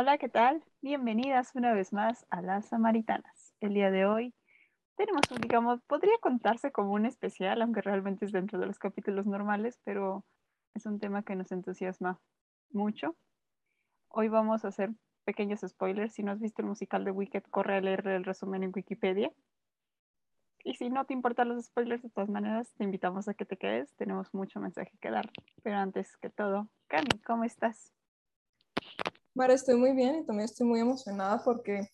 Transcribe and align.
Hola, 0.00 0.16
¿qué 0.16 0.28
tal? 0.28 0.62
Bienvenidas 0.80 1.56
una 1.56 1.72
vez 1.72 1.92
más 1.92 2.24
a 2.30 2.40
las 2.40 2.66
Samaritanas. 2.66 3.52
El 3.58 3.74
día 3.74 3.90
de 3.90 4.06
hoy 4.06 4.32
tenemos, 4.96 5.22
digamos, 5.42 5.82
podría 5.88 6.16
contarse 6.20 6.70
como 6.70 6.92
un 6.92 7.04
especial, 7.04 7.60
aunque 7.62 7.82
realmente 7.82 8.24
es 8.24 8.30
dentro 8.30 8.60
de 8.60 8.66
los 8.66 8.78
capítulos 8.78 9.26
normales, 9.26 9.80
pero 9.82 10.24
es 10.74 10.86
un 10.86 11.00
tema 11.00 11.24
que 11.24 11.34
nos 11.34 11.50
entusiasma 11.50 12.20
mucho. 12.70 13.16
Hoy 14.06 14.28
vamos 14.28 14.64
a 14.64 14.68
hacer 14.68 14.90
pequeños 15.24 15.62
spoilers. 15.66 16.14
Si 16.14 16.22
no 16.22 16.30
has 16.30 16.38
visto 16.38 16.62
el 16.62 16.68
musical 16.68 17.04
de 17.04 17.10
Wicked, 17.10 17.42
corre 17.50 17.78
a 17.78 17.80
leer 17.80 18.06
el 18.06 18.22
resumen 18.22 18.62
en 18.62 18.72
Wikipedia. 18.72 19.32
Y 20.62 20.74
si 20.74 20.90
no 20.90 21.06
te 21.06 21.12
importan 21.12 21.48
los 21.48 21.64
spoilers, 21.64 22.04
de 22.04 22.10
todas 22.10 22.30
maneras, 22.30 22.72
te 22.74 22.84
invitamos 22.84 23.26
a 23.26 23.34
que 23.34 23.44
te 23.44 23.56
quedes. 23.56 23.92
Tenemos 23.96 24.32
mucho 24.32 24.60
mensaje 24.60 24.92
que 25.00 25.10
dar. 25.10 25.28
Pero 25.64 25.76
antes 25.78 26.16
que 26.18 26.30
todo, 26.30 26.68
Cami, 26.86 27.18
¿cómo 27.26 27.42
estás? 27.42 27.97
Mara, 29.38 29.54
estoy 29.54 29.76
muy 29.76 29.92
bien 29.92 30.16
y 30.16 30.24
también 30.24 30.46
estoy 30.46 30.66
muy 30.66 30.80
emocionada 30.80 31.40
porque 31.44 31.92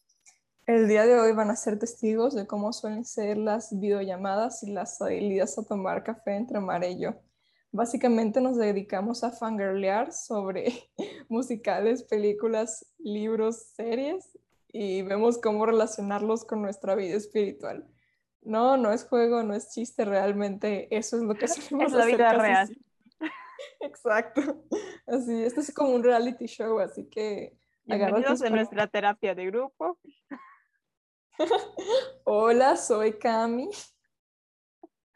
el 0.66 0.88
día 0.88 1.04
de 1.04 1.20
hoy 1.20 1.32
van 1.32 1.50
a 1.50 1.56
ser 1.56 1.78
testigos 1.78 2.34
de 2.34 2.46
cómo 2.46 2.72
suelen 2.72 3.04
ser 3.04 3.36
las 3.36 3.78
videollamadas 3.78 4.62
y 4.62 4.70
las 4.70 4.96
salidas 4.96 5.58
a 5.58 5.62
tomar 5.62 6.02
café 6.02 6.36
entre 6.36 6.58
Mara 6.58 6.86
y 6.86 6.98
yo. 6.98 7.10
Básicamente 7.70 8.40
nos 8.40 8.56
dedicamos 8.56 9.24
a 9.24 9.30
fangirlear 9.30 10.10
sobre 10.10 10.72
musicales, 11.28 12.02
películas, 12.04 12.86
libros, 12.98 13.56
series 13.76 14.38
y 14.72 15.02
vemos 15.02 15.36
cómo 15.36 15.66
relacionarlos 15.66 16.46
con 16.46 16.62
nuestra 16.62 16.94
vida 16.94 17.16
espiritual. 17.16 17.86
No, 18.40 18.78
no 18.78 18.90
es 18.90 19.04
juego, 19.04 19.42
no 19.42 19.52
es 19.52 19.68
chiste, 19.68 20.06
realmente 20.06 20.88
eso 20.96 21.18
es 21.18 21.22
lo 21.24 21.34
que 21.34 21.44
hacemos. 21.44 21.84
Es 21.84 21.92
la 21.92 22.06
vida 22.06 22.32
real. 22.32 22.74
Exacto. 23.80 24.64
Así, 25.06 25.42
esto 25.42 25.60
es 25.60 25.72
como 25.72 25.90
un 25.90 26.02
reality 26.02 26.46
show, 26.46 26.78
así 26.78 27.08
que 27.08 27.56
Bienvenidos 27.84 28.40
a 28.40 28.48
nuestra 28.48 28.86
terapia 28.86 29.34
de 29.34 29.46
grupo. 29.46 29.98
Hola, 32.24 32.76
soy 32.76 33.18
Cami. 33.18 33.68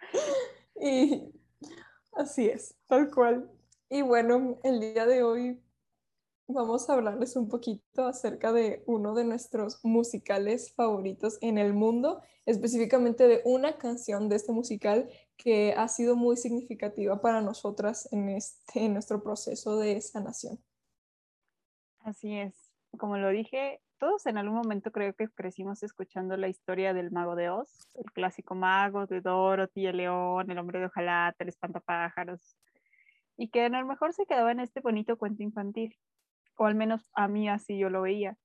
y 0.81 1.33
así 2.13 2.47
es, 2.49 2.77
tal 2.87 3.11
cual. 3.11 3.51
Y 3.89 4.03
bueno, 4.03 4.59
el 4.65 4.81
día 4.81 5.07
de 5.07 5.23
hoy 5.23 5.63
vamos 6.47 6.91
a 6.91 6.95
hablarles 6.95 7.37
un 7.37 7.49
poquito 7.49 8.07
acerca 8.07 8.53
de 8.53 8.83
uno 8.87 9.15
de 9.15 9.25
nuestros 9.25 9.83
musicales 9.83 10.75
favoritos 10.75 11.39
en 11.41 11.57
el 11.57 11.73
mundo, 11.73 12.21
específicamente 12.45 13.27
de 13.29 13.41
una 13.47 13.79
canción 13.79 14.29
de 14.29 14.37
este 14.37 14.53
musical 14.53 15.09
que 15.39 15.73
ha 15.73 15.87
sido 15.89 16.17
muy 16.17 16.37
significativa 16.37 17.21
para 17.23 17.41
nosotras 17.41 18.13
en, 18.13 18.29
este, 18.29 18.89
nuestro 18.89 19.23
proceso 19.23 19.79
de 19.79 20.01
sanación. 20.01 20.59
Así 22.01 22.37
es, 22.37 22.73
como 22.99 23.17
lo 23.17 23.31
dije, 23.31 23.81
todos 23.99 24.27
en 24.27 24.37
algún 24.37 24.57
momento 24.57 24.91
creo 24.91 25.15
que 25.15 25.29
crecimos 25.29 25.83
escuchando 25.83 26.37
la 26.37 26.49
historia 26.49 26.93
del 26.93 27.13
mago 27.13 27.37
de 27.37 27.51
Oz, 27.51 27.89
el 27.95 28.11
clásico 28.13 28.55
mago 28.55 29.07
de 29.07 29.21
Dorothy, 29.21 29.87
el 29.87 29.99
león, 29.99 30.51
el 30.51 30.59
hombre 30.59 30.81
de 30.81 30.87
hojalata, 30.87 31.45
el 31.45 31.49
espantapájaros, 31.49 32.57
y 33.37 33.49
que 33.49 33.65
a 33.65 33.69
lo 33.69 33.87
mejor 33.87 34.13
se 34.13 34.27
quedaba 34.27 34.51
en 34.51 34.61
este 34.61 34.81
bonito 34.81 35.17
cuento 35.17 35.43
infantil, 35.45 35.97
o 36.57 36.67
al 36.67 36.75
menos 36.75 37.09
a 37.15 37.29
mí 37.29 37.49
así 37.49 37.79
yo 37.79 37.91
lo 37.91 38.03
veía 38.03 38.37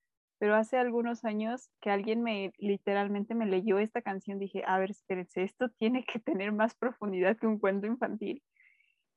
pero 0.43 0.55
hace 0.55 0.75
algunos 0.75 1.23
años 1.23 1.69
que 1.79 1.89
alguien 1.89 2.21
me 2.21 2.51
literalmente 2.57 3.33
me 3.33 3.45
leyó 3.45 3.79
esta 3.79 4.01
canción, 4.01 4.39
dije, 4.39 4.61
a 4.67 4.77
ver, 4.77 4.91
espérense, 4.91 5.41
esto 5.41 5.69
tiene 5.69 6.03
que 6.03 6.19
tener 6.19 6.51
más 6.51 6.75
profundidad 6.75 7.37
que 7.37 7.47
un 7.47 7.59
cuento 7.59 7.87
infantil. 7.87 8.43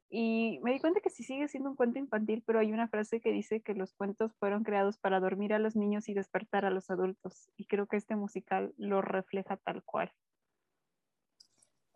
Y 0.08 0.60
me 0.62 0.72
di 0.72 0.78
cuenta 0.78 1.00
que 1.00 1.10
sí 1.10 1.24
sigue 1.24 1.48
siendo 1.48 1.70
un 1.70 1.74
cuento 1.74 1.98
infantil, 1.98 2.44
pero 2.46 2.60
hay 2.60 2.72
una 2.72 2.86
frase 2.86 3.20
que 3.20 3.32
dice 3.32 3.60
que 3.60 3.74
los 3.74 3.92
cuentos 3.92 4.36
fueron 4.38 4.62
creados 4.62 4.98
para 4.98 5.18
dormir 5.18 5.52
a 5.52 5.58
los 5.58 5.74
niños 5.74 6.08
y 6.08 6.14
despertar 6.14 6.64
a 6.64 6.70
los 6.70 6.92
adultos. 6.92 7.50
Y 7.56 7.66
creo 7.66 7.88
que 7.88 7.96
este 7.96 8.14
musical 8.14 8.72
lo 8.76 9.02
refleja 9.02 9.56
tal 9.56 9.82
cual. 9.82 10.12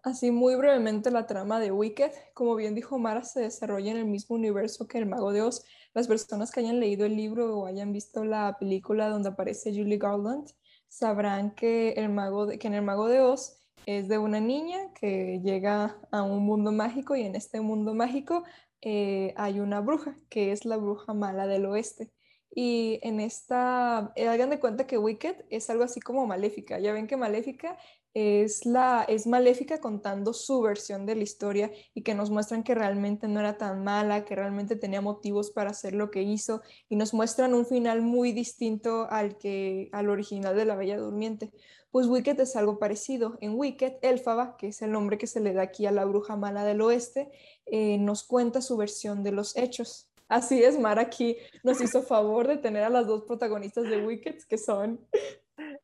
Así 0.03 0.31
muy 0.31 0.55
brevemente 0.55 1.11
la 1.11 1.27
trama 1.27 1.61
de 1.61 1.73
Wicked, 1.73 2.13
como 2.33 2.55
bien 2.57 2.75
dijo 2.75 2.99
Mara, 2.99 3.23
se 3.23 3.41
desarrolla 3.41 3.91
en 3.91 3.99
el 3.99 4.07
mismo 4.07 4.37
universo 4.37 4.89
que 4.89 4.97
El 4.97 5.07
Mago 5.07 5.33
de 5.33 5.43
Oz. 5.43 5.65
Las 5.93 6.09
personas 6.09 6.51
que 6.51 6.61
hayan 6.61 6.81
leído 6.81 7.05
el 7.05 7.17
libro 7.17 7.59
o 7.59 7.67
hayan 7.67 7.93
visto 7.93 8.25
la 8.25 8.57
película 8.59 9.11
donde 9.11 9.29
aparece 9.29 9.75
Julie 9.75 9.99
Garland 9.99 10.49
sabrán 10.89 11.55
que, 11.55 11.91
el 11.93 12.09
mago 12.09 12.49
que 12.49 12.67
en 12.67 12.75
El 12.75 12.83
Mago 12.83 13.09
de 13.09 13.21
Oz 13.21 13.59
es 13.85 14.09
de 14.09 14.17
una 14.17 14.41
niña 14.41 14.93
que 14.95 15.41
llega 15.45 15.99
a 16.11 16.23
un 16.23 16.45
mundo 16.45 16.73
mágico 16.73 17.15
y 17.15 17.23
en 17.23 17.37
este 17.37 17.61
mundo 17.61 17.95
mágico 17.95 18.45
eh, 18.81 19.35
hay 19.37 19.61
una 19.61 19.81
bruja, 19.81 20.17
que 20.31 20.53
es 20.53 20.65
la 20.65 20.79
bruja 20.79 21.13
mala 21.13 21.47
del 21.47 21.67
oeste. 21.67 22.11
Y 22.53 22.99
en 23.03 23.21
esta, 23.21 24.13
eh, 24.17 24.29
hagan 24.29 24.51
de 24.51 24.59
cuenta 24.59 24.87
que 24.87 24.99
Wicked 24.99 25.45
es 25.51 25.71
algo 25.71 25.85
así 25.85 26.01
como 26.01 26.27
maléfica. 26.27 26.79
Ya 26.81 26.93
ven 26.93 27.07
que 27.07 27.17
maléfica 27.17 27.77
es, 28.15 28.67
la, 28.67 29.05
es 29.09 29.27
maléfica 29.27 29.81
contando 29.81 30.33
su 30.33 30.61
versión 30.61 31.07
de 31.07 31.15
la 31.15 31.23
historia 31.23 31.71
y 31.95 32.03
que 32.03 32.15
nos 32.15 32.31
muestran 32.31 32.65
que 32.65 32.75
realmente 32.75 33.29
no 33.29 33.41
era 33.41 33.57
tan 33.57 33.85
mala, 33.85 34.25
que 34.25 34.35
realmente 34.35 34.77
tenía 34.77 35.01
motivos 35.01 35.51
para 35.51 35.71
hacer 35.71 35.95
lo 35.95 36.11
que 36.11 36.23
hizo 36.23 36.63
y 36.89 36.97
nos 36.97 37.15
muestran 37.15 37.55
un 37.55 37.67
final 37.67 38.03
muy 38.03 38.33
distinto 38.33 39.07
al, 39.11 39.39
que, 39.39 39.89
al 39.93 40.09
original 40.11 40.57
de 40.57 40.65
La 40.65 40.77
Bella 40.77 40.99
Durmiente. 40.99 41.53
Pues 41.91 42.07
Wicked 42.07 42.39
es 42.41 42.55
algo 42.57 42.79
parecido. 42.79 43.37
En 43.41 43.55
Wicked, 43.55 43.95
Elfaba, 44.03 44.57
que 44.57 44.69
es 44.69 44.83
el 44.83 44.93
nombre 44.93 45.19
que 45.19 45.27
se 45.27 45.41
le 45.41 45.53
da 45.53 45.63
aquí 45.63 45.87
a 45.87 45.93
la 45.93 46.05
bruja 46.05 46.37
mala 46.37 46.65
del 46.65 46.81
oeste, 46.83 47.31
eh, 47.67 47.99
nos 47.99 48.23
cuenta 48.25 48.61
su 48.61 48.77
versión 48.77 49.23
de 49.23 49.33
los 49.33 49.57
hechos. 49.57 50.09
Así 50.29 50.63
es, 50.63 50.79
Mar 50.79 51.01
aquí 51.01 51.37
nos 51.65 51.81
hizo 51.81 52.03
favor 52.03 52.47
de 52.47 52.57
tener 52.57 52.85
a 52.85 52.89
las 52.89 53.09
dos 53.09 53.25
protagonistas 53.25 53.91
de 53.91 54.07
Wicked, 54.07 54.37
que 54.49 54.59
son 54.59 55.05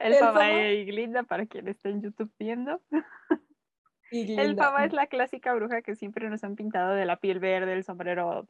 el 0.06 0.14
Faba 0.14 0.68
y 0.68 0.84
Glinda, 0.84 1.22
para 1.22 1.46
quien 1.46 1.68
esté 1.68 1.90
en 1.90 2.02
YouTube 2.02 2.32
viendo. 2.38 2.80
El 4.10 4.54
Faba 4.56 4.84
es 4.84 4.92
la 4.92 5.08
clásica 5.08 5.52
bruja 5.54 5.82
que 5.82 5.96
siempre 5.96 6.30
nos 6.30 6.44
han 6.44 6.54
pintado 6.54 6.94
de 6.94 7.06
la 7.06 7.16
piel 7.16 7.40
verde, 7.40 7.72
el 7.72 7.82
sombrero 7.82 8.46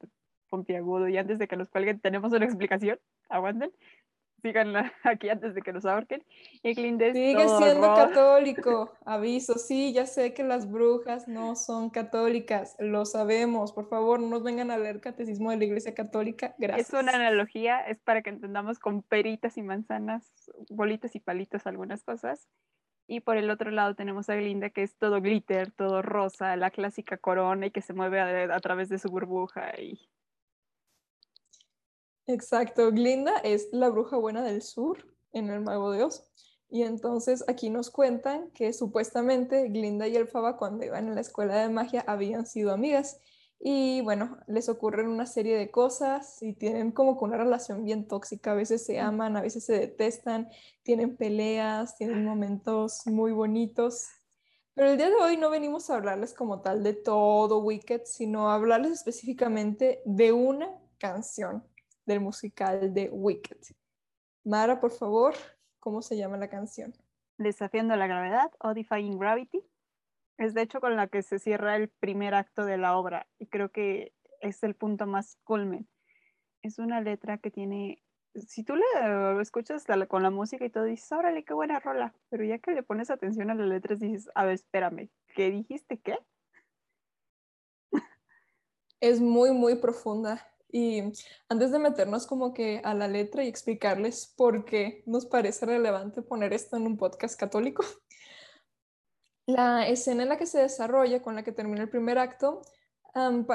puntiagudo. 0.51 1.09
Y 1.09 1.17
antes 1.17 1.39
de 1.39 1.49
que 1.49 1.57
nos 1.57 1.71
cuelguen, 1.71 1.99
tenemos 1.99 2.33
una 2.33 2.45
explicación. 2.45 3.01
Aguanten. 3.29 3.73
Síganla 4.47 4.93
aquí 5.03 5.29
antes 5.29 5.57
de 5.57 5.63
que 5.63 5.73
nos 5.73 5.85
ahorquen. 5.85 6.23
Y 6.63 6.75
Glinda 6.75 7.13
Sigue 7.13 7.49
siendo 7.49 7.95
católico. 7.97 8.93
Aviso, 9.05 9.59
sí, 9.59 9.93
ya 9.93 10.07
sé 10.07 10.35
que 10.35 10.45
las 10.45 10.71
brujas 10.71 11.27
no 11.27 11.57
son 11.57 11.91
católicas. 11.91 12.77
Lo 12.79 13.05
sabemos. 13.05 13.73
Por 13.73 13.89
favor, 13.89 14.21
no 14.21 14.29
nos 14.29 14.45
vengan 14.45 14.71
a 14.71 14.79
leer 14.79 15.01
catecismo 15.01 15.51
de 15.51 15.57
la 15.57 15.65
Iglesia 15.65 15.95
Católica. 15.95 16.55
Gracias. 16.59 16.91
Es 16.91 16.95
una 16.95 17.13
analogía, 17.13 17.81
es 17.81 17.99
para 17.99 18.23
que 18.23 18.31
entendamos 18.31 18.79
con 18.79 19.03
peritas 19.03 19.59
y 19.59 19.63
manzanas 19.63 20.33
bolitas 20.71 21.17
y 21.17 21.21
palitos 21.21 21.67
algunas 21.67 22.05
cosas. 22.05 22.49
Y 23.09 23.21
por 23.21 23.37
el 23.37 23.51
otro 23.51 23.73
lado 23.73 23.97
tenemos 23.97 24.29
a 24.29 24.37
Glinda, 24.37 24.71
que 24.71 24.85
es 24.85 24.97
todo 24.97 25.21
glitter, 25.21 25.73
todo 25.73 26.03
rosa, 26.03 26.55
la 26.55 26.71
clásica 26.71 27.17
corona 27.17 27.67
y 27.67 27.71
que 27.73 27.83
se 27.83 27.95
mueve 27.95 28.21
a, 28.21 28.61
través 28.61 28.89
de 28.89 28.99
su 28.99 29.09
burbuja. 29.09 29.73
Y... 29.81 30.09
Exacto, 32.29 32.91
Glinda 32.91 33.39
es 33.39 33.69
la 33.71 33.89
bruja 33.89 34.17
buena 34.17 34.43
del 34.43 34.63
sur 34.63 35.07
en 35.33 35.49
el 35.49 35.61
Mago 35.61 35.93
de 35.93 36.03
Oz. 36.03 36.25
Y 36.69 36.83
entonces 36.83 37.45
aquí 37.47 37.71
nos 37.71 37.91
cuentan 37.91 38.51
que 38.51 38.73
supuestamente 38.73 39.69
Glinda 39.69 40.09
y 40.09 40.17
Elfaba 40.17 40.57
cuando 40.57 40.85
iban 40.85 41.09
a 41.09 41.15
la 41.15 41.21
escuela 41.21 41.57
de 41.63 41.69
magia 41.69 42.05
habían 42.09 42.45
sido 42.45 42.73
amigas 42.73 43.21
y 43.61 44.01
bueno, 44.03 44.39
les 44.49 44.69
ocurren 44.69 45.07
una 45.09 45.27
serie 45.27 45.57
de 45.57 45.71
cosas 45.71 46.43
y 46.43 46.53
tienen 46.53 46.91
como 46.91 47.17
que 47.17 47.25
una 47.25 47.37
relación 47.37 47.85
bien 47.85 48.09
tóxica. 48.09 48.53
A 48.53 48.55
veces 48.55 48.85
se 48.85 48.99
aman, 48.99 49.37
a 49.37 49.41
veces 49.41 49.65
se 49.65 49.79
detestan, 49.79 50.49
tienen 50.83 51.17
peleas, 51.17 51.97
tienen 51.97 52.25
momentos 52.25 53.07
muy 53.07 53.31
bonitos. 53.33 54.09
Pero 54.75 54.91
el 54.91 54.99
día 54.99 55.09
de 55.09 55.15
hoy 55.15 55.37
no 55.37 55.49
venimos 55.49 55.89
a 55.89 55.95
hablarles 55.95 56.35
como 56.35 56.61
tal 56.61 56.83
de 56.83 56.93
todo 56.93 57.61
Wicked, 57.61 58.03
sino 58.05 58.51
a 58.51 58.55
hablarles 58.57 58.93
específicamente 58.93 60.03
de 60.05 60.33
una 60.33 60.69
canción 60.99 61.65
del 62.07 62.21
musical 62.21 62.95
de 62.95 63.11
Wicked. 63.11 63.59
Mara, 64.45 64.81
por 64.81 64.93
favor, 64.93 65.35
¿cómo 65.81 66.03
se 66.03 66.17
llama 66.17 66.37
la 66.37 66.49
canción? 66.49 66.95
Desafiando 67.37 67.97
la 67.97 68.07
gravedad 68.07 68.51
o 68.61 68.73
Defying 68.73 69.19
Gravity. 69.19 69.63
Es 70.39 70.55
de 70.55 70.63
hecho 70.63 70.81
con 70.81 70.97
la 70.97 71.09
que 71.09 71.23
se 71.23 71.39
cierra 71.39 71.77
el 71.77 71.89
primer 71.89 72.35
acto 72.35 72.65
de 72.65 72.79
la 72.79 72.97
obra 72.97 73.27
y 73.39 73.47
creo 73.47 73.71
que 73.71 74.15
es 74.41 74.63
el 74.63 74.75
punto 74.75 75.07
más 75.07 75.37
culmen. 75.45 75.89
Es 76.63 76.79
una 76.79 77.01
letra 77.01 77.39
que 77.39 77.51
tiene 77.51 78.03
si 78.47 78.65
tú 78.65 78.75
le 78.77 79.41
escuchas 79.41 79.85
con 80.09 80.23
la 80.23 80.31
música 80.31 80.65
y 80.65 80.71
todo, 80.71 80.85
dices, 80.85 81.11
órale, 81.13 81.45
qué 81.45 81.55
buena 81.55 81.81
rola, 81.81 82.15
pero 82.29 82.45
ya 82.45 82.59
que 82.59 82.73
le 82.73 82.83
pones 82.83 83.11
atención 83.11 83.51
a 83.51 83.55
las 83.55 83.67
letras, 83.67 83.99
dices, 83.99 84.31
a 84.35 84.45
ver, 84.45 84.55
espérame, 84.55 85.09
¿qué 85.35 85.51
dijiste 85.51 85.99
qué? 85.99 86.19
Es 89.01 89.21
muy, 89.21 89.53
muy 89.53 89.77
profunda. 89.77 90.47
Y 90.71 91.03
antes 91.49 91.71
de 91.71 91.79
meternos 91.79 92.27
como 92.27 92.53
que 92.53 92.81
a 92.85 92.95
la 92.95 93.09
letra 93.09 93.45
y 93.45 93.49
explicarles 93.49 94.33
por 94.37 94.65
qué 94.65 95.03
nos 95.07 95.27
parece 95.27 95.67
relevante 95.67 96.23
poner 96.23 96.53
esto 96.53 96.77
en 96.77 96.87
un 96.87 96.97
podcast 96.97 97.39
católico, 97.39 97.85
la 99.47 99.87
escena 99.87 100.25
en 100.25 100.29
la 100.29 100.39
que 100.39 100.47
se 100.47 100.61
desarrolla, 100.61 101.23
con 101.23 101.35
la 101.35 101.45
que 101.45 101.53
termina 101.53 101.83
el 101.83 101.89
primer 101.89 102.19
acto, 102.19 102.63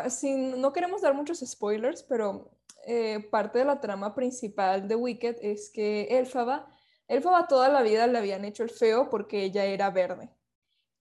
sin, 0.10 0.60
no 0.60 0.74
queremos 0.74 1.02
dar 1.02 1.14
muchos 1.14 1.40
spoilers, 1.40 2.04
pero 2.04 2.52
eh, 2.88 3.20
parte 3.30 3.60
de 3.60 3.66
la 3.66 3.80
trama 3.80 4.16
principal 4.16 4.88
de 4.88 4.96
Wicked 4.96 5.38
es 5.42 5.70
que 5.70 6.18
Elfaba, 6.18 6.68
Elfaba 7.08 7.48
toda 7.48 7.70
la 7.70 7.82
vida 7.82 8.08
le 8.08 8.18
habían 8.18 8.46
hecho 8.46 8.64
el 8.64 8.70
feo 8.70 9.10
porque 9.10 9.44
ella 9.44 9.66
era 9.66 9.90
verde. 9.90 10.30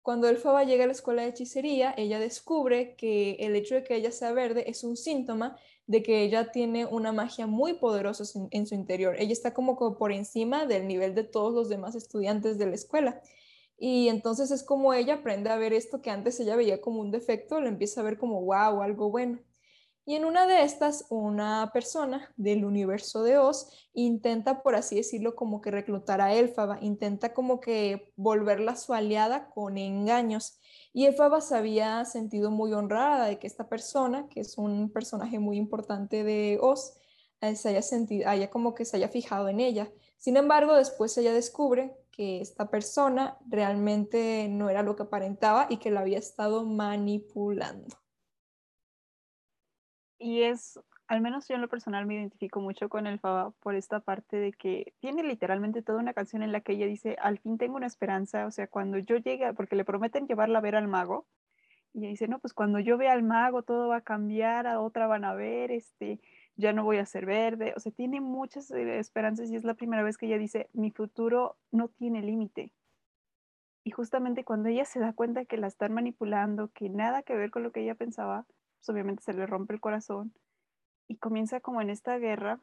Cuando 0.02 0.28
Elfaba 0.28 0.64
llega 0.64 0.84
a 0.84 0.86
la 0.86 0.92
escuela 0.92 1.22
de 1.22 1.28
hechicería, 1.28 1.94
ella 1.96 2.18
descubre 2.18 2.96
que 2.96 3.32
el 3.40 3.54
hecho 3.54 3.74
de 3.74 3.84
que 3.84 3.96
ella 3.96 4.12
sea 4.12 4.32
verde 4.32 4.70
es 4.70 4.82
un 4.82 4.96
síntoma 4.96 5.58
de 5.86 6.02
que 6.02 6.22
ella 6.22 6.52
tiene 6.52 6.86
una 6.86 7.12
magia 7.12 7.46
muy 7.46 7.74
poderosa 7.74 8.24
en 8.50 8.66
su 8.66 8.74
interior. 8.74 9.16
Ella 9.18 9.32
está 9.32 9.52
como 9.52 9.76
por 9.98 10.12
encima 10.12 10.64
del 10.64 10.86
nivel 10.86 11.14
de 11.14 11.24
todos 11.24 11.52
los 11.52 11.68
demás 11.68 11.94
estudiantes 11.96 12.58
de 12.58 12.66
la 12.66 12.76
escuela. 12.76 13.20
Y 13.76 14.08
entonces 14.08 14.50
es 14.50 14.62
como 14.62 14.94
ella 14.94 15.14
aprende 15.14 15.50
a 15.50 15.56
ver 15.56 15.72
esto 15.72 16.00
que 16.00 16.10
antes 16.10 16.38
ella 16.38 16.54
veía 16.54 16.80
como 16.80 17.00
un 17.00 17.10
defecto, 17.10 17.60
lo 17.60 17.68
empieza 17.68 18.00
a 18.00 18.04
ver 18.04 18.18
como 18.18 18.40
wow, 18.42 18.82
algo 18.82 19.10
bueno. 19.10 19.40
Y 20.06 20.16
en 20.16 20.24
una 20.24 20.46
de 20.46 20.62
estas, 20.62 21.06
una 21.10 21.70
persona 21.72 22.32
del 22.36 22.64
universo 22.64 23.22
de 23.22 23.38
Oz 23.38 23.68
intenta, 23.92 24.62
por 24.62 24.74
así 24.74 24.96
decirlo, 24.96 25.36
como 25.36 25.60
que 25.60 25.70
reclutar 25.70 26.20
a 26.20 26.34
Elfaba, 26.34 26.78
intenta 26.80 27.32
como 27.34 27.60
que 27.60 28.12
volverla 28.16 28.76
su 28.76 28.94
aliada 28.94 29.50
con 29.50 29.78
engaños. 29.78 30.58
Y 30.92 31.06
Elfaba 31.06 31.40
se 31.40 31.56
había 31.56 32.04
sentido 32.06 32.50
muy 32.50 32.72
honrada 32.72 33.26
de 33.26 33.38
que 33.38 33.46
esta 33.46 33.68
persona, 33.68 34.28
que 34.28 34.40
es 34.40 34.58
un 34.58 34.90
personaje 34.90 35.38
muy 35.38 35.58
importante 35.58 36.24
de 36.24 36.58
Oz, 36.60 36.94
eh, 37.40 37.54
se 37.54 37.68
haya 37.68 37.82
sentido, 37.82 38.28
haya 38.28 38.50
como 38.50 38.74
que 38.74 38.84
se 38.84 38.96
haya 38.96 39.08
fijado 39.08 39.48
en 39.48 39.60
ella. 39.60 39.92
Sin 40.16 40.36
embargo, 40.36 40.74
después 40.74 41.16
ella 41.18 41.32
descubre 41.32 41.96
que 42.10 42.40
esta 42.40 42.68
persona 42.68 43.38
realmente 43.46 44.48
no 44.50 44.68
era 44.68 44.82
lo 44.82 44.96
que 44.96 45.04
aparentaba 45.04 45.66
y 45.70 45.78
que 45.78 45.90
la 45.90 46.00
había 46.00 46.18
estado 46.18 46.64
manipulando. 46.64 47.99
Y 50.22 50.42
es, 50.42 50.78
al 51.08 51.22
menos 51.22 51.48
yo 51.48 51.54
en 51.54 51.62
lo 51.62 51.68
personal 51.68 52.04
me 52.04 52.14
identifico 52.14 52.60
mucho 52.60 52.90
con 52.90 53.06
el 53.06 53.18
Faba 53.18 53.52
por 53.52 53.74
esta 53.74 54.00
parte 54.00 54.36
de 54.36 54.52
que 54.52 54.92
tiene 55.00 55.22
literalmente 55.22 55.80
toda 55.80 55.98
una 55.98 56.12
canción 56.12 56.42
en 56.42 56.52
la 56.52 56.60
que 56.60 56.72
ella 56.72 56.86
dice, 56.86 57.16
al 57.22 57.38
fin 57.38 57.56
tengo 57.56 57.76
una 57.76 57.86
esperanza, 57.86 58.44
o 58.44 58.50
sea, 58.50 58.66
cuando 58.66 58.98
yo 58.98 59.16
llegue, 59.16 59.54
porque 59.54 59.76
le 59.76 59.84
prometen 59.86 60.26
llevarla 60.26 60.58
a 60.58 60.60
ver 60.60 60.76
al 60.76 60.88
mago, 60.88 61.26
y 61.94 62.00
ella 62.00 62.08
dice, 62.10 62.28
no, 62.28 62.38
pues 62.38 62.52
cuando 62.52 62.78
yo 62.80 62.98
vea 62.98 63.12
al 63.12 63.22
mago 63.22 63.62
todo 63.62 63.88
va 63.88 63.96
a 63.96 64.00
cambiar, 64.02 64.66
a 64.66 64.78
otra 64.80 65.06
van 65.06 65.24
a 65.24 65.32
ver, 65.32 65.70
este, 65.70 66.20
ya 66.54 66.74
no 66.74 66.84
voy 66.84 66.98
a 66.98 67.06
ser 67.06 67.24
verde, 67.24 67.72
o 67.74 67.80
sea, 67.80 67.90
tiene 67.92 68.20
muchas 68.20 68.70
eh, 68.70 68.98
esperanzas 68.98 69.50
y 69.50 69.56
es 69.56 69.64
la 69.64 69.74
primera 69.74 70.02
vez 70.02 70.18
que 70.18 70.26
ella 70.26 70.36
dice, 70.36 70.68
mi 70.74 70.90
futuro 70.90 71.56
no 71.72 71.88
tiene 71.88 72.20
límite. 72.20 72.72
Y 73.84 73.90
justamente 73.92 74.44
cuando 74.44 74.68
ella 74.68 74.84
se 74.84 75.00
da 75.00 75.14
cuenta 75.14 75.46
que 75.46 75.56
la 75.56 75.66
están 75.66 75.94
manipulando, 75.94 76.68
que 76.74 76.90
nada 76.90 77.22
que 77.22 77.34
ver 77.34 77.50
con 77.50 77.62
lo 77.62 77.72
que 77.72 77.80
ella 77.80 77.94
pensaba, 77.94 78.44
pues 78.80 78.88
obviamente 78.88 79.22
se 79.22 79.34
le 79.34 79.46
rompe 79.46 79.74
el 79.74 79.80
corazón 79.80 80.32
y 81.06 81.18
comienza 81.18 81.60
como 81.60 81.82
en 81.82 81.90
esta 81.90 82.18
guerra. 82.18 82.60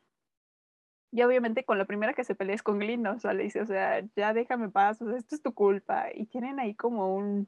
Y 1.12 1.22
obviamente 1.22 1.64
con 1.64 1.78
la 1.78 1.86
primera 1.86 2.14
que 2.14 2.24
se 2.24 2.36
pelea 2.36 2.56
es 2.56 2.64
con 2.64 2.80
Glinda, 2.80 3.12
o 3.12 3.19
sea, 3.19 3.34
le 3.34 3.44
dice, 3.44 3.62
o 3.62 3.66
sea, 3.66 4.04
ya 4.16 4.34
déjame 4.34 4.69
paz, 4.69 5.02
o 5.02 5.08
sea, 5.08 5.18
esto 5.18 5.36
es 5.36 5.42
tu 5.42 5.54
culpa. 5.54 6.08
Y 6.14 6.25
tienen 6.25 6.60
ahí 6.60 6.75
como 6.75 7.16
un 7.16 7.48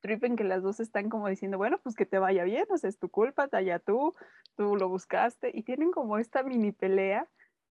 trip 0.00 0.24
en 0.24 0.36
que 0.36 0.44
las 0.44 0.62
dos 0.62 0.80
están 0.80 1.08
como 1.08 1.28
diciendo, 1.28 1.58
bueno, 1.58 1.78
pues 1.82 1.94
que 1.94 2.06
te 2.06 2.18
vaya 2.18 2.44
bien, 2.44 2.66
o 2.70 2.76
sea, 2.76 2.90
es 2.90 2.98
tu 2.98 3.08
culpa, 3.08 3.48
allá 3.52 3.78
tú, 3.78 4.14
tú 4.56 4.76
lo 4.76 4.88
buscaste. 4.88 5.50
Y 5.54 5.62
tienen 5.62 5.92
como 5.92 6.18
esta 6.18 6.42
mini 6.42 6.72
pelea, 6.72 7.28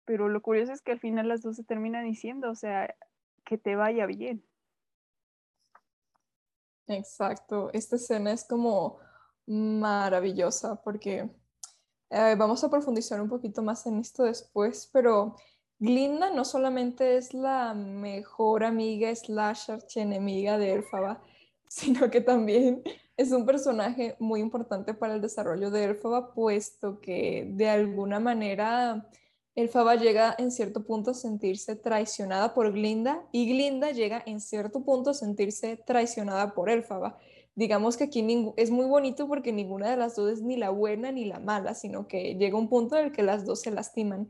pero 0.05 0.29
lo 0.29 0.41
curioso 0.41 0.71
es 0.71 0.81
que 0.81 0.93
al 0.93 0.99
final 0.99 1.27
las 1.27 1.41
dos 1.41 1.57
se 1.57 1.63
terminan 1.63 2.05
diciendo, 2.05 2.49
o 2.49 2.55
sea, 2.55 2.95
que 3.43 3.57
te 3.57 3.75
vaya 3.75 4.05
bien. 4.05 4.43
Exacto, 6.87 7.69
esta 7.73 7.97
escena 7.97 8.31
es 8.31 8.45
como 8.45 8.99
maravillosa 9.49 10.81
porque 10.83 11.29
eh, 12.11 12.35
vamos 12.37 12.63
a 12.63 12.69
profundizar 12.69 13.19
un 13.19 13.29
poquito 13.29 13.61
más 13.61 13.85
en 13.87 13.99
esto 13.99 14.23
después, 14.23 14.89
pero 14.93 15.35
Glinda 15.79 16.29
no 16.29 16.45
solamente 16.45 17.17
es 17.17 17.33
la 17.33 17.73
mejor 17.73 18.63
amiga 18.63 19.13
slash 19.15 19.71
archienemiga 19.71 20.57
de 20.57 20.73
Elfaba, 20.73 21.23
sino 21.67 22.09
que 22.09 22.21
también 22.21 22.83
es 23.17 23.31
un 23.31 23.45
personaje 23.45 24.15
muy 24.19 24.39
importante 24.39 24.93
para 24.93 25.15
el 25.15 25.21
desarrollo 25.21 25.71
de 25.71 25.85
Elfaba, 25.85 26.33
puesto 26.33 26.99
que 26.99 27.47
de 27.51 27.69
alguna 27.69 28.19
manera 28.19 29.09
Elfaba 29.55 29.95
llega 29.95 30.35
en 30.37 30.51
cierto 30.51 30.85
punto 30.85 31.11
a 31.11 31.13
sentirse 31.13 31.75
traicionada 31.75 32.53
por 32.53 32.71
Glinda 32.71 33.23
y 33.31 33.47
Glinda 33.47 33.91
llega 33.91 34.23
en 34.25 34.39
cierto 34.39 34.83
punto 34.83 35.09
a 35.09 35.13
sentirse 35.13 35.77
traicionada 35.77 36.53
por 36.53 36.69
Elfaba 36.69 37.17
digamos 37.59 37.97
que 37.97 38.05
aquí 38.05 38.25
es 38.55 38.71
muy 38.71 38.85
bonito 38.85 39.27
porque 39.27 39.51
ninguna 39.51 39.89
de 39.89 39.97
las 39.97 40.15
dos 40.15 40.31
es 40.31 40.41
ni 40.41 40.55
la 40.55 40.69
buena 40.69 41.11
ni 41.11 41.25
la 41.25 41.39
mala, 41.39 41.73
sino 41.73 42.07
que 42.07 42.35
llega 42.35 42.57
un 42.57 42.69
punto 42.69 42.95
en 42.97 43.07
el 43.07 43.11
que 43.11 43.21
las 43.21 43.45
dos 43.45 43.59
se 43.59 43.69
lastiman. 43.69 44.29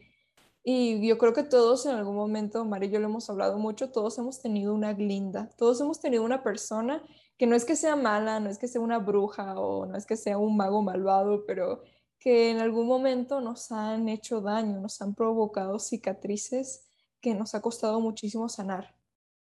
Y 0.64 1.08
yo 1.08 1.20
creo 1.20 1.34
que 1.34 1.44
todos 1.44 1.86
en 1.86 1.94
algún 1.94 2.16
momento, 2.16 2.66
Mario 2.66 2.90
y 2.90 2.92
yo 2.94 3.00
lo 3.00 3.06
hemos 3.06 3.30
hablado 3.30 3.60
mucho, 3.60 3.92
todos 3.92 4.18
hemos 4.18 4.42
tenido 4.42 4.74
una 4.74 4.94
glinda, 4.94 5.48
todos 5.58 5.80
hemos 5.80 6.00
tenido 6.00 6.24
una 6.24 6.42
persona 6.42 7.04
que 7.38 7.46
no 7.46 7.56
es 7.56 7.66
que 7.66 7.76
sea 7.76 7.96
mala, 7.96 8.40
no 8.40 8.50
es 8.50 8.58
que 8.58 8.68
sea 8.68 8.82
una 8.82 8.98
bruja 8.98 9.60
o 9.60 9.86
no 9.86 9.96
es 9.96 10.08
que 10.08 10.18
sea 10.18 10.40
un 10.40 10.58
mago 10.58 10.82
malvado, 10.82 11.46
pero 11.46 11.84
que 12.20 12.52
en 12.52 12.60
algún 12.60 12.88
momento 12.88 13.40
nos 13.40 13.72
han 13.72 14.10
hecho 14.10 14.42
daño, 14.42 14.82
nos 14.82 15.02
han 15.02 15.16
provocado 15.16 15.80
cicatrices 15.80 16.86
que 17.22 17.34
nos 17.34 17.56
ha 17.56 17.62
costado 17.62 18.00
muchísimo 18.02 18.50
sanar. 18.50 18.94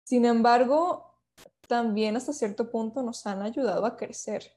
Sin 0.04 0.24
embargo, 0.24 1.18
también 1.68 2.16
hasta 2.16 2.32
cierto 2.32 2.70
punto 2.70 3.02
nos 3.02 3.26
han 3.26 3.42
ayudado 3.42 3.84
a 3.84 3.96
crecer. 3.96 4.56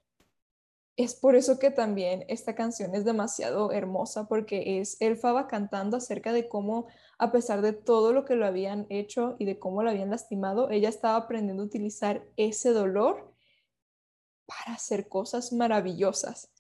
Es 0.97 1.13
por 1.13 1.35
eso 1.35 1.59
que 1.59 1.71
también 1.71 2.23
esta 2.29 2.55
canción 2.55 2.95
es 2.95 3.03
demasiado 3.03 3.71
hermosa 3.73 4.27
porque 4.29 4.79
es 4.79 4.95
Elfaba 5.01 5.47
cantando 5.47 5.97
acerca 5.97 6.31
de 6.31 6.47
cómo, 6.47 6.87
a 7.17 7.33
pesar 7.33 7.61
de 7.61 7.73
todo 7.73 8.13
lo 8.13 8.23
que 8.23 8.35
lo 8.35 8.45
habían 8.45 8.85
hecho 8.89 9.35
y 9.37 9.45
de 9.45 9.59
cómo 9.59 9.83
lo 9.83 9.89
habían 9.89 10.09
lastimado, 10.09 10.69
ella 10.69 10.87
estaba 10.87 11.17
aprendiendo 11.17 11.63
a 11.63 11.65
utilizar 11.65 12.25
ese 12.37 12.69
dolor 12.69 13.33
para 14.45 14.75
hacer 14.75 15.09
cosas 15.09 15.51
maravillosas. 15.51 16.54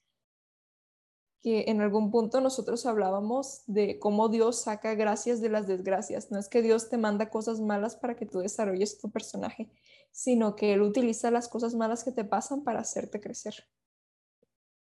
Que 1.45 1.65
en 1.67 1.79
algún 1.79 2.09
punto 2.09 2.41
nosotros 2.41 2.87
hablábamos 2.87 3.61
de 3.67 3.99
cómo 3.99 4.29
Dios 4.29 4.63
saca 4.63 4.95
gracias 4.95 5.41
de 5.41 5.49
las 5.49 5.67
desgracias. 5.67 6.31
No 6.31 6.39
es 6.39 6.49
que 6.49 6.63
Dios 6.63 6.89
te 6.89 6.97
manda 6.97 7.29
cosas 7.29 7.61
malas 7.61 7.95
para 7.95 8.15
que 8.15 8.25
tú 8.25 8.39
desarrolles 8.39 8.97
tu 8.97 9.11
personaje, 9.11 9.69
sino 10.11 10.55
que 10.55 10.73
él 10.73 10.81
utiliza 10.81 11.29
las 11.29 11.47
cosas 11.47 11.75
malas 11.75 12.03
que 12.03 12.11
te 12.11 12.23
pasan 12.23 12.63
para 12.63 12.79
hacerte 12.79 13.21
crecer. 13.21 13.53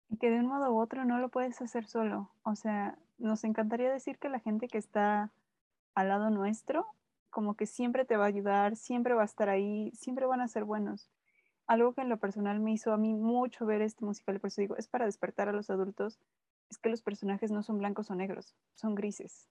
Y 0.07 0.15
que 0.19 0.29
de 0.29 0.39
un 0.39 0.45
modo 0.45 0.71
u 0.71 0.79
otro 0.79 1.03
no 1.03 1.19
lo 1.19 1.27
puedes 1.27 1.61
hacer 1.61 1.85
solo. 1.85 2.31
O 2.43 2.55
sea, 2.55 2.97
nos 3.17 3.43
encantaría 3.43 3.91
decir 3.91 4.17
que 4.17 4.29
la 4.29 4.39
gente 4.39 4.69
que 4.69 4.77
está 4.77 5.33
al 5.95 6.07
lado 6.07 6.29
nuestro, 6.29 6.85
como 7.29 7.55
que 7.55 7.65
siempre 7.65 8.05
te 8.05 8.15
va 8.15 8.23
a 8.23 8.29
ayudar, 8.29 8.77
siempre 8.77 9.15
va 9.15 9.23
a 9.23 9.25
estar 9.25 9.49
ahí, 9.49 9.91
siempre 9.95 10.25
van 10.25 10.39
a 10.39 10.47
ser 10.47 10.63
buenos. 10.63 11.11
Algo 11.67 11.93
que 11.93 12.01
en 12.01 12.09
lo 12.09 12.17
personal 12.17 12.59
me 12.59 12.71
hizo 12.71 12.93
a 12.93 12.97
mí 12.97 13.13
mucho 13.13 13.65
ver 13.65 13.81
este 13.81 14.05
musical, 14.05 14.39
por 14.39 14.47
eso 14.47 14.61
digo, 14.61 14.77
es 14.77 14.87
para 14.87 15.05
despertar 15.05 15.49
a 15.49 15.53
los 15.53 15.69
adultos, 15.69 16.19
es 16.69 16.77
que 16.77 16.89
los 16.89 17.01
personajes 17.01 17.51
no 17.51 17.61
son 17.63 17.77
blancos 17.77 18.09
o 18.09 18.15
negros, 18.15 18.55
son 18.73 18.95
grises 18.95 19.47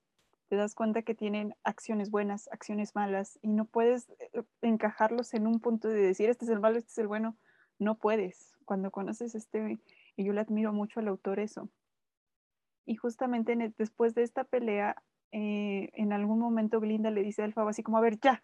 te 0.49 0.57
das 0.57 0.75
cuenta 0.75 1.03
que 1.03 1.15
tienen 1.15 1.55
acciones 1.65 2.11
buenas, 2.11 2.49
acciones 2.53 2.95
malas, 2.95 3.39
y 3.43 3.49
no 3.49 3.65
puedes 3.65 4.11
eh, 4.33 4.45
encajarlos 4.63 5.35
en 5.35 5.47
un 5.47 5.61
punto 5.61 5.89
de 5.89 6.01
decir, 6.01 6.31
este 6.31 6.45
es 6.45 6.51
el 6.51 6.61
malo, 6.61 6.79
este 6.79 6.91
es 6.91 6.99
el 6.99 7.09
bueno. 7.09 7.37
No 7.79 7.97
puedes. 7.97 8.55
Cuando 8.65 8.91
conoces 8.91 9.35
este, 9.35 9.79
y 10.17 10.25
yo 10.25 10.33
le 10.33 10.41
admiro 10.41 10.73
mucho 10.73 11.01
al 11.01 11.09
autor 11.09 11.41
eso. 11.41 11.69
Y 12.85 12.95
justamente 12.97 13.57
después 13.77 14.15
de 14.15 14.23
esta 14.23 14.45
pelea, 14.45 15.03
eh, 15.33 15.91
en 15.95 16.13
algún 16.13 16.39
momento 16.39 16.81
Glinda 16.81 17.11
le 17.11 17.23
dice 17.23 17.43
al 17.43 17.53
Fabo 17.53 17.69
así 17.69 17.83
como, 17.83 17.99
a 17.99 18.01
ver, 18.01 18.19
ya. 18.21 18.43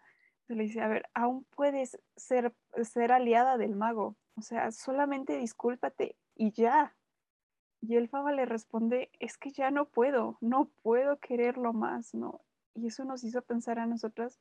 Le 0.49 0.63
dice, 0.63 0.81
a 0.81 0.87
ver, 0.87 1.09
aún 1.13 1.45
puedes 1.55 1.99
ser, 2.15 2.53
ser 2.83 3.11
aliada 3.11 3.57
del 3.57 3.75
mago. 3.75 4.17
O 4.35 4.41
sea, 4.41 4.71
solamente 4.71 5.37
discúlpate 5.37 6.17
y 6.35 6.51
ya. 6.51 6.95
Y 7.81 7.95
el 7.95 8.09
Faba 8.09 8.31
le 8.31 8.45
responde, 8.45 9.11
es 9.19 9.37
que 9.37 9.51
ya 9.51 9.71
no 9.71 9.85
puedo, 9.89 10.37
no 10.41 10.69
puedo 10.81 11.19
quererlo 11.19 11.73
más, 11.73 12.13
¿no? 12.13 12.41
Y 12.75 12.87
eso 12.87 13.05
nos 13.05 13.23
hizo 13.23 13.41
pensar 13.41 13.79
a 13.79 13.85
nosotras 13.85 14.39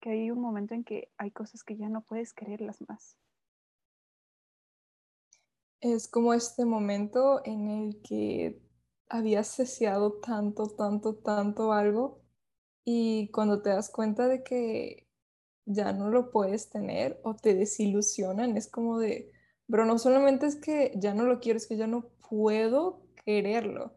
que 0.00 0.10
hay 0.10 0.30
un 0.30 0.40
momento 0.40 0.74
en 0.74 0.84
que 0.84 1.10
hay 1.16 1.30
cosas 1.30 1.64
que 1.64 1.76
ya 1.76 1.88
no 1.88 2.02
puedes 2.02 2.34
quererlas 2.34 2.82
más. 2.88 3.16
Es 5.80 6.08
como 6.08 6.34
este 6.34 6.64
momento 6.64 7.42
en 7.44 7.68
el 7.68 8.02
que 8.02 8.60
habías 9.08 9.56
deseado 9.56 10.14
tanto, 10.20 10.68
tanto, 10.68 11.16
tanto 11.16 11.72
algo 11.72 12.22
Y 12.84 13.30
cuando 13.32 13.62
te 13.62 13.70
das 13.70 13.90
cuenta 13.90 14.28
de 14.28 14.42
que 14.44 15.03
ya 15.66 15.92
no 15.92 16.10
lo 16.10 16.30
puedes 16.30 16.68
tener 16.70 17.20
o 17.24 17.34
te 17.34 17.54
desilusionan, 17.54 18.56
es 18.56 18.68
como 18.68 18.98
de, 18.98 19.32
pero 19.68 19.84
no 19.86 19.98
solamente 19.98 20.46
es 20.46 20.56
que 20.56 20.92
ya 20.96 21.14
no 21.14 21.24
lo 21.24 21.40
quiero, 21.40 21.56
es 21.56 21.66
que 21.66 21.76
ya 21.76 21.86
no 21.86 22.10
puedo 22.28 23.02
quererlo. 23.24 23.96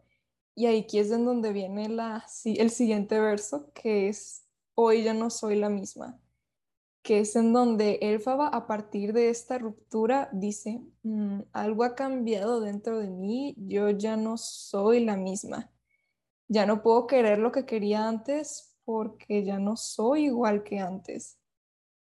Y 0.54 0.66
aquí 0.66 0.98
es 0.98 1.10
en 1.12 1.24
donde 1.24 1.52
viene 1.52 1.88
la, 1.88 2.24
el 2.44 2.70
siguiente 2.70 3.20
verso, 3.20 3.70
que 3.74 4.08
es, 4.08 4.44
hoy 4.74 5.04
ya 5.04 5.14
no 5.14 5.30
soy 5.30 5.56
la 5.56 5.68
misma, 5.68 6.18
que 7.02 7.20
es 7.20 7.36
en 7.36 7.52
donde 7.52 7.98
Elfaba 8.02 8.48
a 8.48 8.66
partir 8.66 9.12
de 9.12 9.30
esta 9.30 9.58
ruptura 9.58 10.28
dice, 10.32 10.82
mm, 11.04 11.42
algo 11.52 11.84
ha 11.84 11.94
cambiado 11.94 12.60
dentro 12.60 12.98
de 12.98 13.08
mí, 13.08 13.54
yo 13.58 13.90
ya 13.90 14.16
no 14.16 14.36
soy 14.36 15.04
la 15.04 15.16
misma, 15.16 15.70
ya 16.48 16.66
no 16.66 16.82
puedo 16.82 17.06
querer 17.06 17.38
lo 17.38 17.52
que 17.52 17.64
quería 17.66 18.08
antes 18.08 18.76
porque 18.84 19.44
ya 19.44 19.58
no 19.58 19.76
soy 19.76 20.24
igual 20.24 20.64
que 20.64 20.80
antes. 20.80 21.37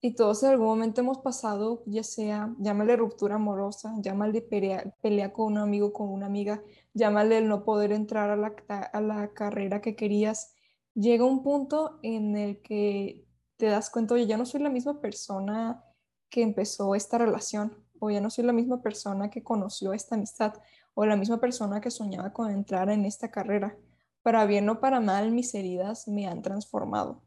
Y 0.00 0.14
todos 0.14 0.42
en 0.42 0.50
algún 0.50 0.66
momento 0.66 1.00
hemos 1.00 1.18
pasado, 1.18 1.82
ya 1.86 2.02
sea, 2.02 2.54
llámale 2.58 2.96
ruptura 2.96 3.36
amorosa, 3.36 3.94
llámale 4.00 4.42
pelea, 4.42 5.32
con 5.32 5.52
un 5.52 5.58
amigo, 5.58 5.92
con 5.92 6.08
una 6.10 6.26
amiga, 6.26 6.62
llámale 6.92 7.38
el 7.38 7.48
no 7.48 7.64
poder 7.64 7.92
entrar 7.92 8.30
a 8.30 8.36
la, 8.36 8.54
a 8.68 9.00
la 9.00 9.32
carrera 9.32 9.80
que 9.80 9.96
querías. 9.96 10.54
Llega 10.94 11.24
un 11.24 11.42
punto 11.42 11.98
en 12.02 12.36
el 12.36 12.62
que 12.62 13.26
te 13.56 13.66
das 13.66 13.90
cuenta, 13.90 14.14
oye, 14.14 14.26
ya 14.26 14.36
no 14.36 14.44
soy 14.44 14.60
la 14.60 14.70
misma 14.70 15.00
persona 15.00 15.82
que 16.28 16.42
empezó 16.42 16.94
esta 16.94 17.18
relación, 17.18 17.72
o 17.98 18.10
ya 18.10 18.20
no 18.20 18.30
soy 18.30 18.44
la 18.44 18.52
misma 18.52 18.82
persona 18.82 19.30
que 19.30 19.42
conoció 19.42 19.92
esta 19.92 20.14
amistad, 20.14 20.54
o 20.94 21.06
la 21.06 21.16
misma 21.16 21.40
persona 21.40 21.80
que 21.80 21.90
soñaba 21.90 22.32
con 22.32 22.50
entrar 22.50 22.90
en 22.90 23.04
esta 23.06 23.30
carrera. 23.30 23.76
Para 24.22 24.44
bien 24.44 24.68
o 24.68 24.80
para 24.80 25.00
mal, 25.00 25.32
mis 25.32 25.54
heridas 25.54 26.06
me 26.08 26.26
han 26.26 26.42
transformado. 26.42 27.25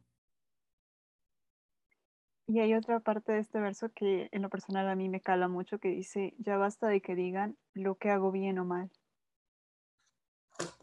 Y 2.49 2.61
hay 2.61 2.73
otra 2.73 2.99
parte 2.99 3.31
de 3.31 3.37
este 3.37 3.59
verso 3.59 3.89
que 3.93 4.27
en 4.31 4.41
lo 4.41 4.49
personal 4.49 4.89
a 4.89 4.95
mí 4.95 5.07
me 5.07 5.21
cala 5.21 5.47
mucho, 5.47 5.77
que 5.77 5.89
dice, 5.89 6.33
ya 6.39 6.57
basta 6.57 6.87
de 6.87 6.99
que 6.99 7.13
digan 7.13 7.55
lo 7.75 7.93
que 7.93 8.09
hago 8.09 8.31
bien 8.31 8.57
o 8.57 8.65
mal. 8.65 8.89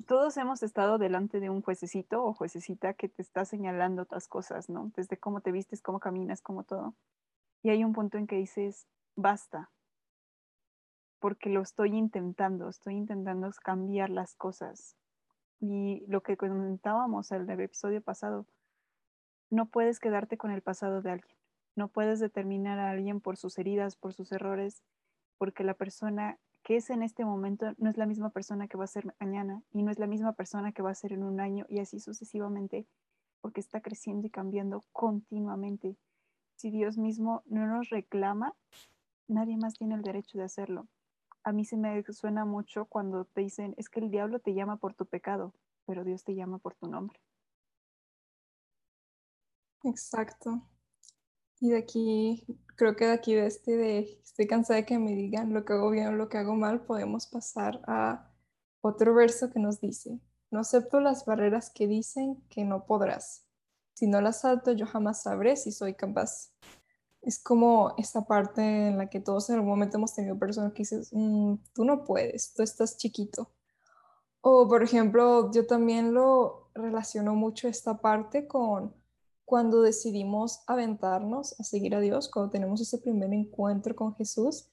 Todos 0.06 0.36
hemos 0.36 0.62
estado 0.62 0.96
delante 0.96 1.40
de 1.40 1.50
un 1.50 1.62
juececito 1.62 2.22
o 2.22 2.34
juececita 2.34 2.94
que 2.94 3.08
te 3.08 3.20
está 3.20 3.44
señalando 3.44 4.02
otras 4.02 4.28
cosas, 4.28 4.68
¿no? 4.68 4.92
Desde 4.94 5.16
cómo 5.16 5.40
te 5.40 5.50
vistes, 5.50 5.82
cómo 5.82 5.98
caminas, 5.98 6.40
cómo 6.40 6.62
todo. 6.62 6.94
Y 7.64 7.70
hay 7.70 7.82
un 7.82 7.92
punto 7.92 8.16
en 8.16 8.28
que 8.28 8.36
dices, 8.36 8.86
basta, 9.16 9.72
porque 11.18 11.50
lo 11.50 11.62
estoy 11.62 11.96
intentando, 11.96 12.68
estoy 12.68 12.94
intentando 12.94 13.50
cambiar 13.64 14.10
las 14.10 14.36
cosas. 14.36 14.94
Y 15.58 16.04
lo 16.06 16.22
que 16.22 16.36
comentábamos 16.36 17.32
en 17.32 17.50
el 17.50 17.60
episodio 17.60 18.00
pasado, 18.02 18.46
no 19.50 19.66
puedes 19.66 19.98
quedarte 19.98 20.38
con 20.38 20.52
el 20.52 20.62
pasado 20.62 21.02
de 21.02 21.10
alguien 21.10 21.36
no 21.76 21.88
puedes 21.88 22.18
determinar 22.18 22.78
a 22.78 22.90
alguien 22.90 23.20
por 23.20 23.36
sus 23.36 23.58
heridas, 23.58 23.96
por 23.96 24.12
sus 24.12 24.32
errores, 24.32 24.82
porque 25.38 25.62
la 25.62 25.74
persona 25.74 26.38
que 26.62 26.76
es 26.76 26.90
en 26.90 27.02
este 27.02 27.24
momento 27.24 27.66
no 27.78 27.90
es 27.90 27.96
la 27.96 28.06
misma 28.06 28.30
persona 28.30 28.66
que 28.66 28.76
va 28.76 28.84
a 28.84 28.88
ser 28.88 29.14
mañana 29.20 29.62
y 29.70 29.84
no 29.84 29.92
es 29.92 30.00
la 30.00 30.08
misma 30.08 30.32
persona 30.32 30.72
que 30.72 30.82
va 30.82 30.90
a 30.90 30.94
ser 30.94 31.12
en 31.12 31.22
un 31.22 31.38
año 31.40 31.64
y 31.68 31.78
así 31.78 32.00
sucesivamente, 32.00 32.88
porque 33.40 33.60
está 33.60 33.80
creciendo 33.80 34.26
y 34.26 34.30
cambiando 34.30 34.82
continuamente. 34.92 35.96
Si 36.56 36.70
Dios 36.70 36.98
mismo 36.98 37.42
no 37.46 37.66
nos 37.66 37.90
reclama, 37.90 38.54
nadie 39.28 39.56
más 39.56 39.74
tiene 39.74 39.94
el 39.94 40.02
derecho 40.02 40.38
de 40.38 40.44
hacerlo. 40.44 40.88
A 41.44 41.52
mí 41.52 41.64
se 41.64 41.76
me 41.76 42.02
suena 42.12 42.44
mucho 42.44 42.86
cuando 42.86 43.26
te 43.26 43.42
dicen, 43.42 43.74
es 43.76 43.88
que 43.88 44.00
el 44.00 44.10
diablo 44.10 44.40
te 44.40 44.54
llama 44.54 44.78
por 44.78 44.94
tu 44.94 45.06
pecado, 45.06 45.52
pero 45.86 46.02
Dios 46.02 46.24
te 46.24 46.34
llama 46.34 46.58
por 46.58 46.74
tu 46.74 46.88
nombre. 46.88 47.20
Exacto. 49.84 50.66
Y 51.60 51.70
de 51.70 51.78
aquí, 51.78 52.44
creo 52.76 52.96
que 52.96 53.06
de 53.06 53.12
aquí 53.12 53.34
de 53.34 53.46
este, 53.46 53.76
de 53.76 54.20
estoy 54.22 54.46
cansada 54.46 54.80
de 54.80 54.86
que 54.86 54.98
me 54.98 55.12
digan 55.14 55.54
lo 55.54 55.64
que 55.64 55.72
hago 55.72 55.90
bien 55.90 56.08
o 56.08 56.12
lo 56.12 56.28
que 56.28 56.38
hago 56.38 56.54
mal, 56.54 56.82
podemos 56.82 57.26
pasar 57.26 57.80
a 57.86 58.30
otro 58.82 59.14
verso 59.14 59.50
que 59.50 59.58
nos 59.58 59.80
dice, 59.80 60.20
no 60.50 60.60
acepto 60.60 61.00
las 61.00 61.24
barreras 61.24 61.70
que 61.70 61.86
dicen 61.86 62.42
que 62.48 62.64
no 62.64 62.84
podrás. 62.86 63.44
Si 63.94 64.06
no 64.06 64.20
las 64.20 64.42
salto, 64.42 64.72
yo 64.72 64.86
jamás 64.86 65.22
sabré 65.22 65.56
si 65.56 65.72
soy 65.72 65.94
capaz. 65.94 66.52
Es 67.22 67.42
como 67.42 67.94
esta 67.96 68.26
parte 68.26 68.88
en 68.88 68.98
la 68.98 69.08
que 69.08 69.20
todos 69.20 69.48
en 69.48 69.56
algún 69.56 69.70
momento 69.70 69.96
hemos 69.96 70.14
tenido 70.14 70.38
personas 70.38 70.72
que 70.72 70.82
dices, 70.82 71.08
mm, 71.12 71.54
tú 71.72 71.84
no 71.84 72.04
puedes, 72.04 72.52
tú 72.54 72.62
estás 72.62 72.98
chiquito. 72.98 73.50
O, 74.42 74.68
por 74.68 74.82
ejemplo, 74.82 75.50
yo 75.50 75.66
también 75.66 76.12
lo 76.14 76.70
relaciono 76.74 77.34
mucho 77.34 77.68
esta 77.68 78.00
parte 78.00 78.46
con 78.46 78.94
cuando 79.46 79.80
decidimos 79.80 80.60
aventarnos 80.66 81.58
a 81.60 81.62
seguir 81.62 81.94
a 81.94 82.00
Dios, 82.00 82.28
cuando 82.28 82.50
tenemos 82.50 82.80
ese 82.80 82.98
primer 82.98 83.32
encuentro 83.32 83.94
con 83.94 84.12
Jesús, 84.16 84.68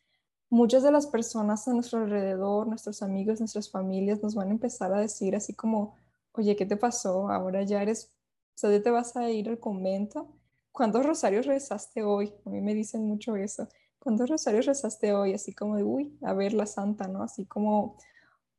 muchas 0.49 0.81
de 0.81 0.91
las 0.91 1.05
personas 1.05 1.67
a 1.67 1.73
nuestro 1.73 1.99
alrededor, 1.99 2.67
nuestros 2.67 3.03
amigos, 3.03 3.39
nuestras 3.39 3.69
familias, 3.69 4.23
nos 4.23 4.33
van 4.33 4.47
a 4.47 4.51
empezar 4.51 4.91
a 4.91 4.99
decir 4.99 5.35
así 5.35 5.53
como, 5.53 5.95
oye, 6.31 6.55
¿qué 6.55 6.65
te 6.65 6.75
pasó? 6.75 7.29
Ahora 7.29 7.61
ya 7.61 7.83
eres, 7.83 8.09
o 8.55 8.57
sea, 8.57 8.81
te 8.81 8.89
vas 8.89 9.15
a 9.15 9.29
ir 9.29 9.47
al 9.47 9.59
convento. 9.59 10.27
¿Cuántos 10.71 11.05
rosarios 11.05 11.45
rezaste 11.45 12.03
hoy? 12.03 12.33
A 12.43 12.49
mí 12.49 12.59
me 12.59 12.73
dicen 12.73 13.07
mucho 13.07 13.35
eso. 13.35 13.69
¿Cuántos 13.99 14.27
rosarios 14.27 14.65
rezaste 14.65 15.13
hoy? 15.13 15.35
Así 15.35 15.53
como 15.53 15.77
de, 15.77 15.83
uy, 15.83 16.17
a 16.23 16.33
ver 16.33 16.53
la 16.53 16.65
santa, 16.65 17.07
¿no? 17.07 17.21
Así 17.21 17.45
como 17.45 17.95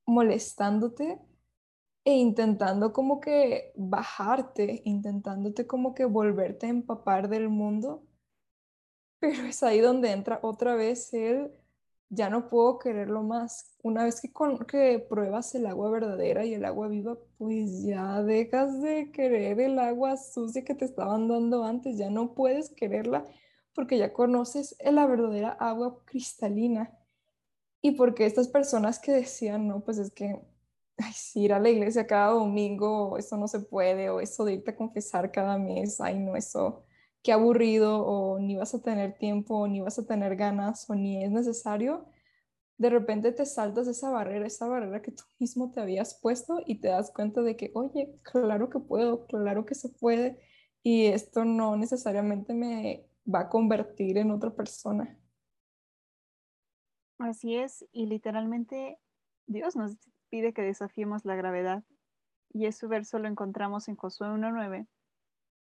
molestándote 0.06 1.18
e 2.04 2.12
intentando 2.14 2.92
como 2.92 3.20
que 3.20 3.72
bajarte, 3.76 4.82
intentándote 4.84 5.66
como 5.66 5.94
que 5.94 6.04
volverte 6.04 6.66
a 6.66 6.70
empapar 6.70 7.28
del 7.28 7.48
mundo. 7.48 8.04
Pero 9.20 9.44
es 9.44 9.62
ahí 9.62 9.80
donde 9.80 10.10
entra 10.12 10.38
otra 10.42 10.74
vez 10.74 11.12
el 11.14 11.52
ya 12.10 12.30
no 12.30 12.48
puedo 12.48 12.78
quererlo 12.78 13.22
más. 13.22 13.76
Una 13.82 14.04
vez 14.04 14.20
que, 14.20 14.32
con, 14.32 14.58
que 14.66 14.98
pruebas 14.98 15.54
el 15.54 15.66
agua 15.66 15.90
verdadera 15.90 16.44
y 16.44 16.54
el 16.54 16.64
agua 16.64 16.88
viva, 16.88 17.18
pues 17.38 17.82
ya 17.82 18.22
dejas 18.22 18.80
de 18.82 19.10
querer 19.12 19.60
el 19.60 19.78
agua 19.78 20.16
sucia 20.16 20.64
que 20.64 20.74
te 20.74 20.84
estaban 20.84 21.28
dando 21.28 21.64
antes, 21.64 21.98
ya 21.98 22.10
no 22.10 22.34
puedes 22.34 22.70
quererla 22.70 23.24
porque 23.74 23.98
ya 23.98 24.12
conoces 24.12 24.76
la 24.84 25.06
verdadera 25.06 25.50
agua 25.50 26.02
cristalina. 26.04 26.96
Y 27.82 27.92
porque 27.92 28.24
estas 28.24 28.48
personas 28.48 28.98
que 28.98 29.12
decían, 29.12 29.68
no, 29.68 29.80
pues 29.80 29.98
es 29.98 30.10
que 30.10 30.40
ay, 30.98 31.12
ir 31.34 31.52
a 31.52 31.60
la 31.60 31.70
iglesia 31.70 32.06
cada 32.06 32.32
domingo, 32.32 33.18
eso 33.18 33.36
no 33.36 33.48
se 33.48 33.60
puede, 33.60 34.10
o 34.10 34.20
eso 34.20 34.44
de 34.44 34.54
irte 34.54 34.72
a 34.72 34.76
confesar 34.76 35.32
cada 35.32 35.58
mes, 35.58 36.00
ay, 36.00 36.18
no, 36.18 36.36
eso, 36.36 36.84
qué 37.22 37.32
aburrido, 37.32 38.04
o 38.04 38.38
ni 38.38 38.56
vas 38.56 38.74
a 38.74 38.82
tener 38.82 39.18
tiempo, 39.18 39.66
ni 39.68 39.80
vas 39.80 39.98
a 39.98 40.06
tener 40.06 40.36
ganas, 40.36 40.88
o 40.90 40.94
ni 40.94 41.24
es 41.24 41.30
necesario, 41.30 42.06
de 42.76 42.90
repente 42.90 43.32
te 43.32 43.46
saltas 43.46 43.86
esa 43.86 44.10
barrera, 44.10 44.46
esa 44.46 44.66
barrera 44.66 45.02
que 45.02 45.12
tú 45.12 45.24
mismo 45.38 45.70
te 45.72 45.80
habías 45.80 46.18
puesto 46.20 46.60
y 46.66 46.80
te 46.80 46.88
das 46.88 47.12
cuenta 47.12 47.42
de 47.42 47.56
que, 47.56 47.70
oye, 47.74 48.18
claro 48.22 48.70
que 48.70 48.78
puedo, 48.80 49.26
claro 49.26 49.64
que 49.66 49.74
se 49.74 49.88
puede, 49.88 50.40
y 50.82 51.06
esto 51.06 51.44
no 51.44 51.76
necesariamente 51.76 52.52
me 52.52 53.06
va 53.32 53.40
a 53.40 53.48
convertir 53.48 54.18
en 54.18 54.30
otra 54.30 54.54
persona. 54.54 55.18
Así 57.18 57.56
es, 57.56 57.86
y 57.92 58.06
literalmente 58.06 58.98
Dios 59.46 59.76
nos 59.76 59.96
pide 60.30 60.52
que 60.52 60.62
desafiemos 60.62 61.24
la 61.24 61.36
gravedad. 61.36 61.84
Y 62.52 62.66
ese 62.66 62.86
verso 62.86 63.18
lo 63.18 63.28
encontramos 63.28 63.88
en 63.88 63.96
Josué 63.96 64.28
1.9, 64.28 64.86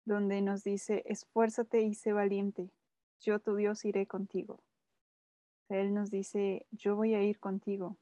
donde 0.05 0.41
nos 0.41 0.63
dice, 0.63 1.03
esfuérzate 1.05 1.81
y 1.81 1.93
sé 1.93 2.13
valiente, 2.13 2.71
yo 3.21 3.39
tu 3.39 3.55
Dios 3.55 3.85
iré 3.85 4.05
contigo. 4.05 4.61
Él 5.69 5.93
nos 5.93 6.11
dice, 6.11 6.67
yo 6.71 6.95
voy 6.95 7.13
a 7.13 7.23
ir 7.23 7.39
contigo. 7.39 7.97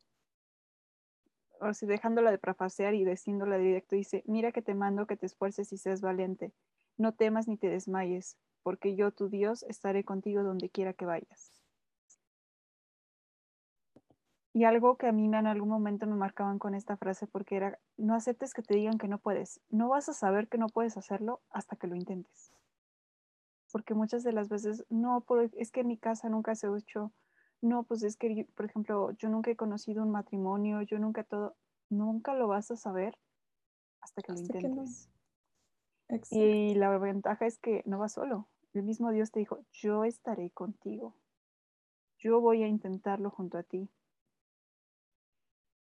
O 1.59 1.73
sea, 1.73 1.87
dejándola 1.87 2.31
de 2.31 2.39
profasear 2.39 2.95
y 2.95 3.05
diciéndola 3.05 3.57
directo, 3.57 3.95
dice, 3.95 4.23
mira 4.25 4.51
que 4.51 4.63
te 4.63 4.73
mando 4.73 5.05
que 5.05 5.15
te 5.15 5.27
esfuerces 5.27 5.71
y 5.71 5.77
seas 5.77 6.01
valiente. 6.01 6.51
No 6.97 7.13
temas 7.13 7.47
ni 7.47 7.57
te 7.57 7.69
desmayes, 7.69 8.35
porque 8.63 8.95
yo, 8.95 9.11
tu 9.11 9.29
Dios, 9.29 9.63
estaré 9.63 10.03
contigo 10.03 10.43
donde 10.43 10.69
quiera 10.69 10.93
que 10.93 11.05
vayas. 11.05 11.60
Y 14.53 14.65
algo 14.65 14.97
que 14.97 15.07
a 15.07 15.13
mí 15.13 15.25
en 15.25 15.47
algún 15.47 15.69
momento 15.69 16.05
me 16.07 16.15
marcaban 16.15 16.59
con 16.59 16.75
esta 16.75 16.97
frase 16.97 17.25
porque 17.25 17.55
era, 17.55 17.79
no 17.97 18.15
aceptes 18.15 18.53
que 18.53 18.61
te 18.61 18.75
digan 18.75 18.97
que 18.97 19.07
no 19.07 19.17
puedes. 19.17 19.61
No 19.69 19.87
vas 19.87 20.09
a 20.09 20.13
saber 20.13 20.49
que 20.49 20.57
no 20.57 20.67
puedes 20.67 20.97
hacerlo 20.97 21.41
hasta 21.51 21.77
que 21.77 21.87
lo 21.87 21.95
intentes. 21.95 22.51
Porque 23.71 23.93
muchas 23.93 24.23
de 24.23 24.33
las 24.33 24.49
veces, 24.49 24.85
no, 24.89 25.23
es 25.53 25.71
que 25.71 25.81
en 25.81 25.87
mi 25.87 25.97
casa 25.97 26.27
nunca 26.27 26.55
se 26.55 26.67
ha 26.67 26.77
hecho, 26.77 27.13
no, 27.61 27.83
pues 27.83 28.03
es 28.03 28.17
que, 28.17 28.45
por 28.55 28.65
ejemplo, 28.65 29.11
yo 29.11 29.29
nunca 29.29 29.51
he 29.51 29.55
conocido 29.55 30.03
un 30.03 30.11
matrimonio, 30.11 30.81
yo 30.81 30.99
nunca 30.99 31.23
todo, 31.23 31.55
nunca 31.89 32.33
lo 32.33 32.49
vas 32.49 32.71
a 32.71 32.75
saber 32.75 33.17
hasta 34.01 34.21
que 34.21 34.33
lo 34.33 34.39
intentes. 34.39 35.09
Y 36.29 36.75
la 36.75 36.97
ventaja 36.97 37.45
es 37.45 37.57
que 37.57 37.83
no 37.85 37.99
vas 37.99 38.13
solo. 38.13 38.49
El 38.73 38.83
mismo 38.83 39.11
Dios 39.11 39.31
te 39.31 39.39
dijo, 39.39 39.59
yo 39.71 40.03
estaré 40.03 40.49
contigo. 40.49 41.15
Yo 42.17 42.41
voy 42.41 42.63
a 42.63 42.67
intentarlo 42.67 43.29
junto 43.29 43.57
a 43.57 43.63
ti 43.63 43.89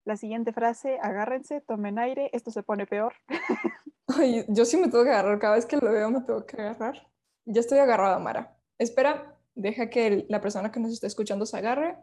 La 0.05 0.17
siguiente 0.17 0.53
frase, 0.53 0.99
agárrense, 1.01 1.61
tomen 1.61 1.99
aire, 1.99 2.31
esto 2.33 2.51
se 2.51 2.63
pone 2.63 2.87
peor. 2.87 3.15
Ay, 4.09 4.45
yo 4.49 4.65
sí 4.65 4.77
me 4.77 4.89
tengo 4.89 5.05
que 5.05 5.11
agarrar, 5.11 5.39
cada 5.39 5.55
vez 5.55 5.67
que 5.67 5.77
lo 5.77 5.93
veo 5.93 6.11
me 6.11 6.21
tengo 6.23 6.45
que 6.45 6.61
agarrar. 6.61 7.09
Ya 7.45 7.61
estoy 7.61 7.79
agarrada, 7.79 8.19
Mara. 8.19 8.57
Espera, 8.79 9.39
deja 9.55 9.91
que 9.91 10.27
la 10.29 10.41
persona 10.41 10.73
que 10.73 10.81
nos 10.81 10.93
está 10.93 11.07
escuchando 11.07 11.47
se 11.47 11.57
agarre. 11.57 11.97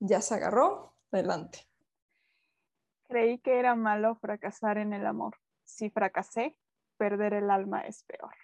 Ya 0.00 0.20
se 0.20 0.34
agarró, 0.34 0.94
adelante. 1.12 1.60
Creí 3.08 3.38
que 3.38 3.58
era 3.58 3.74
malo 3.74 4.16
fracasar 4.16 4.78
en 4.78 4.92
el 4.92 5.06
amor. 5.06 5.36
Si 5.64 5.90
fracasé, 5.90 6.56
perder 6.96 7.34
el 7.34 7.50
alma 7.50 7.82
es 7.82 8.02
peor. 8.04 8.34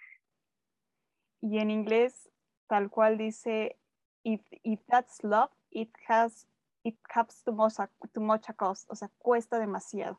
Y 1.41 1.57
en 1.57 1.71
inglés, 1.71 2.29
tal 2.67 2.89
cual 2.91 3.17
dice, 3.17 3.79
if, 4.23 4.41
if 4.63 4.79
that's 4.85 5.23
love, 5.23 5.51
it 5.71 5.91
has 6.07 6.47
it 6.83 6.97
comes 7.13 7.43
too 7.43 7.53
much, 7.53 7.75
too 8.13 8.53
cost, 8.55 8.89
o 8.89 8.95
sea, 8.95 9.09
cuesta 9.17 9.59
demasiado. 9.59 10.17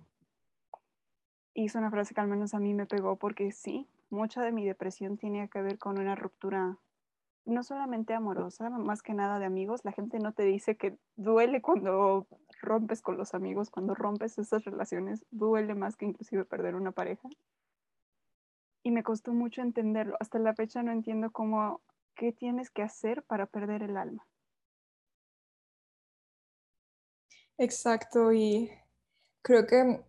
Y 1.55 1.67
es 1.67 1.75
una 1.75 1.91
frase 1.91 2.15
que 2.15 2.21
al 2.21 2.29
menos 2.29 2.55
a 2.55 2.59
mí 2.59 2.75
me 2.75 2.87
pegó 2.87 3.17
porque 3.17 3.53
sí, 3.53 3.89
mucha 4.11 4.43
de 4.43 4.53
mi 4.53 4.67
depresión 4.67 5.19
tiene 5.19 5.49
que 5.49 5.61
ver 5.63 5.79
con 5.79 5.99
una 5.99 6.15
ruptura 6.15 6.79
no 7.45 7.63
solamente 7.63 8.15
amorosa, 8.15 8.71
más 8.71 9.03
que 9.03 9.15
nada 9.15 9.39
de 9.39 9.47
amigos. 9.47 9.85
La 9.85 9.93
gente 9.93 10.19
no 10.19 10.33
te 10.33 10.45
dice 10.45 10.77
que 10.77 10.97
duele 11.17 11.61
cuando 11.61 12.27
rompes 12.61 13.03
con 13.03 13.17
los 13.17 13.35
amigos, 13.35 13.71
cuando 13.71 13.95
rompes 13.95 14.39
esas 14.39 14.65
relaciones, 14.65 15.25
duele 15.31 15.75
más 15.75 15.97
que 15.97 16.07
inclusive 16.07 16.45
perder 16.45 16.75
una 16.75 16.93
pareja. 16.93 17.29
Y 18.85 18.91
me 18.91 19.03
costó 19.03 19.33
mucho 19.33 19.61
entenderlo. 19.61 20.17
Hasta 20.21 20.39
la 20.39 20.55
fecha 20.55 20.83
no 20.83 20.93
entiendo 20.93 21.31
cómo, 21.31 21.81
qué 22.15 22.33
tienes 22.33 22.71
que 22.71 22.83
hacer 22.83 23.23
para 23.25 23.47
perder 23.47 23.83
el 23.83 23.97
alma. 23.97 24.27
Exacto, 27.59 28.33
y 28.33 28.71
creo 29.43 29.67
que 29.67 30.01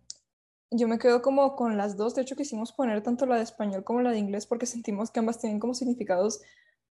yo 0.72 0.88
me 0.88 0.98
quedo 0.98 1.22
como 1.22 1.56
con 1.56 1.76
las 1.76 1.96
dos. 1.96 2.14
De 2.14 2.22
hecho, 2.22 2.36
quisimos 2.36 2.72
poner 2.72 3.02
tanto 3.02 3.26
la 3.26 3.36
de 3.38 3.44
español 3.44 3.84
como 3.84 4.02
la 4.02 4.12
de 4.12 4.18
inglés 4.18 4.46
porque 4.46 4.66
sentimos 4.66 5.10
que 5.10 5.20
ambas 5.20 5.40
tienen 5.40 5.60
como 5.60 5.74
significados 5.74 6.42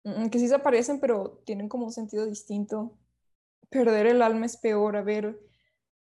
mm, 0.03 0.29
que 0.29 0.39
sí 0.39 0.47
se 0.49 0.55
aparecen, 0.55 0.99
pero 0.99 1.41
tienen 1.45 1.69
como 1.69 1.85
un 1.85 1.93
sentido 1.93 2.25
distinto. 2.27 2.97
Perder 3.69 4.07
el 4.07 4.21
alma 4.23 4.45
es 4.47 4.57
peor. 4.57 4.97
A 4.97 5.03
ver, 5.03 5.39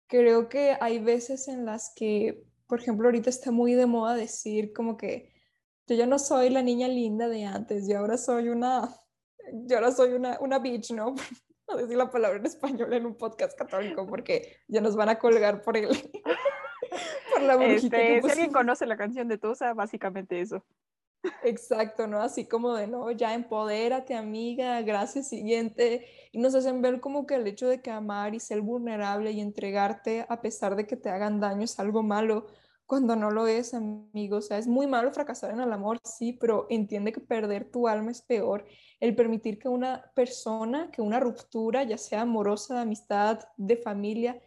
creo 0.07 0.49
que 0.49 0.77
hay 0.81 0.99
veces 0.99 1.47
en 1.49 1.65
las 1.65 1.93
que, 1.95 2.45
por 2.67 2.81
ejemplo, 2.81 3.07
ahorita 3.07 3.29
está 3.31 3.51
muy 3.51 3.73
de 3.75 3.87
moda 3.87 4.15
decir 4.15 4.73
como 4.73 4.97
que 4.97 5.33
yo 5.87 5.95
ya 5.95 6.07
no 6.07 6.19
soy 6.19 6.49
la 6.51 6.61
niña 6.63 6.87
linda 6.89 7.27
de 7.29 7.45
antes, 7.45 7.87
yo 7.89 7.99
ahora 7.99 8.17
soy 8.17 8.49
una, 8.49 8.89
yo 9.53 9.77
ahora 9.77 9.91
soy 9.91 10.13
una, 10.13 10.39
una 10.41 10.59
bitch, 10.59 10.91
¿no? 10.93 11.15
a 11.73 11.75
decir 11.75 11.97
la 11.97 12.09
palabra 12.09 12.37
en 12.37 12.45
español 12.45 12.93
en 12.93 13.05
un 13.05 13.15
podcast 13.15 13.57
católico 13.57 14.05
porque 14.07 14.57
ya 14.67 14.81
nos 14.81 14.95
van 14.95 15.09
a 15.09 15.19
colgar 15.19 15.61
por 15.61 15.77
el 15.77 15.87
por 17.33 17.41
la 17.41 17.63
este, 17.65 18.21
Si 18.21 18.29
alguien 18.29 18.51
conoce 18.51 18.85
la 18.85 18.97
canción 18.97 19.27
de 19.27 19.37
Tusa, 19.37 19.73
básicamente 19.73 20.39
eso. 20.39 20.63
Exacto, 21.43 22.07
¿no? 22.07 22.21
Así 22.21 22.47
como 22.47 22.75
de, 22.75 22.87
no, 22.87 23.09
ya 23.11 23.33
empodérate, 23.33 24.15
amiga, 24.15 24.81
gracias, 24.81 25.29
siguiente. 25.29 26.05
Y 26.31 26.39
nos 26.39 26.53
hacen 26.53 26.81
ver 26.81 26.99
como 26.99 27.25
que 27.25 27.35
el 27.35 27.47
hecho 27.47 27.67
de 27.67 27.81
que 27.81 27.89
amar 27.89 28.35
y 28.35 28.39
ser 28.39 28.61
vulnerable 28.61 29.31
y 29.31 29.41
entregarte 29.41 30.25
a 30.29 30.41
pesar 30.41 30.75
de 30.75 30.85
que 30.85 30.97
te 30.97 31.09
hagan 31.09 31.39
daño 31.39 31.63
es 31.63 31.79
algo 31.79 32.03
malo, 32.03 32.47
cuando 32.85 33.15
no 33.15 33.31
lo 33.31 33.47
es, 33.47 33.73
amigo. 33.73 34.37
O 34.37 34.41
sea, 34.41 34.57
es 34.57 34.67
muy 34.67 34.87
malo 34.87 35.11
fracasar 35.11 35.51
en 35.51 35.59
el 35.59 35.71
amor, 35.73 35.99
sí, 36.03 36.33
pero 36.33 36.67
entiende 36.69 37.11
que 37.11 37.21
perder 37.21 37.71
tu 37.71 37.87
alma 37.87 38.11
es 38.11 38.21
peor. 38.21 38.65
El 38.99 39.15
permitir 39.15 39.59
que 39.59 39.69
una 39.69 40.11
persona, 40.15 40.91
que 40.91 41.01
una 41.01 41.19
ruptura, 41.19 41.83
ya 41.83 41.97
sea 41.97 42.21
amorosa, 42.21 42.75
de 42.75 42.81
amistad, 42.81 43.39
de 43.57 43.77
familia, 43.77 44.41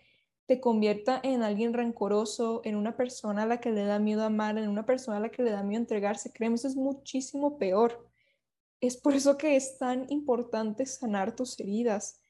te 0.47 0.61
convierta 0.61 1.21
en 1.23 1.43
alguien 1.43 1.75
rencoroso, 1.75 2.63
en 2.65 2.77
una 2.77 2.97
persona 2.97 3.43
a 3.43 3.47
la 3.47 3.61
que 3.61 3.71
le 3.71 3.85
da 3.85 3.99
miedo 3.99 4.25
amar, 4.25 4.57
en 4.57 4.69
una 4.69 4.87
persona 4.87 5.19
a 5.19 5.21
la 5.21 5.31
que 5.31 5.43
le 5.43 5.51
da 5.51 5.63
miedo 5.63 5.81
entregarse. 5.81 6.33
Créeme, 6.33 6.55
eso 6.55 6.69
es 6.69 6.77
muchísimo 6.77 7.59
peor. 7.59 8.09
Es 8.81 8.97
por 8.97 9.15
eso 9.15 9.37
que 9.37 9.57
es 9.57 9.77
tan 9.79 10.07
importante 10.11 10.87
sanar 10.87 11.35
tus 11.35 11.59
heridas 11.61 12.21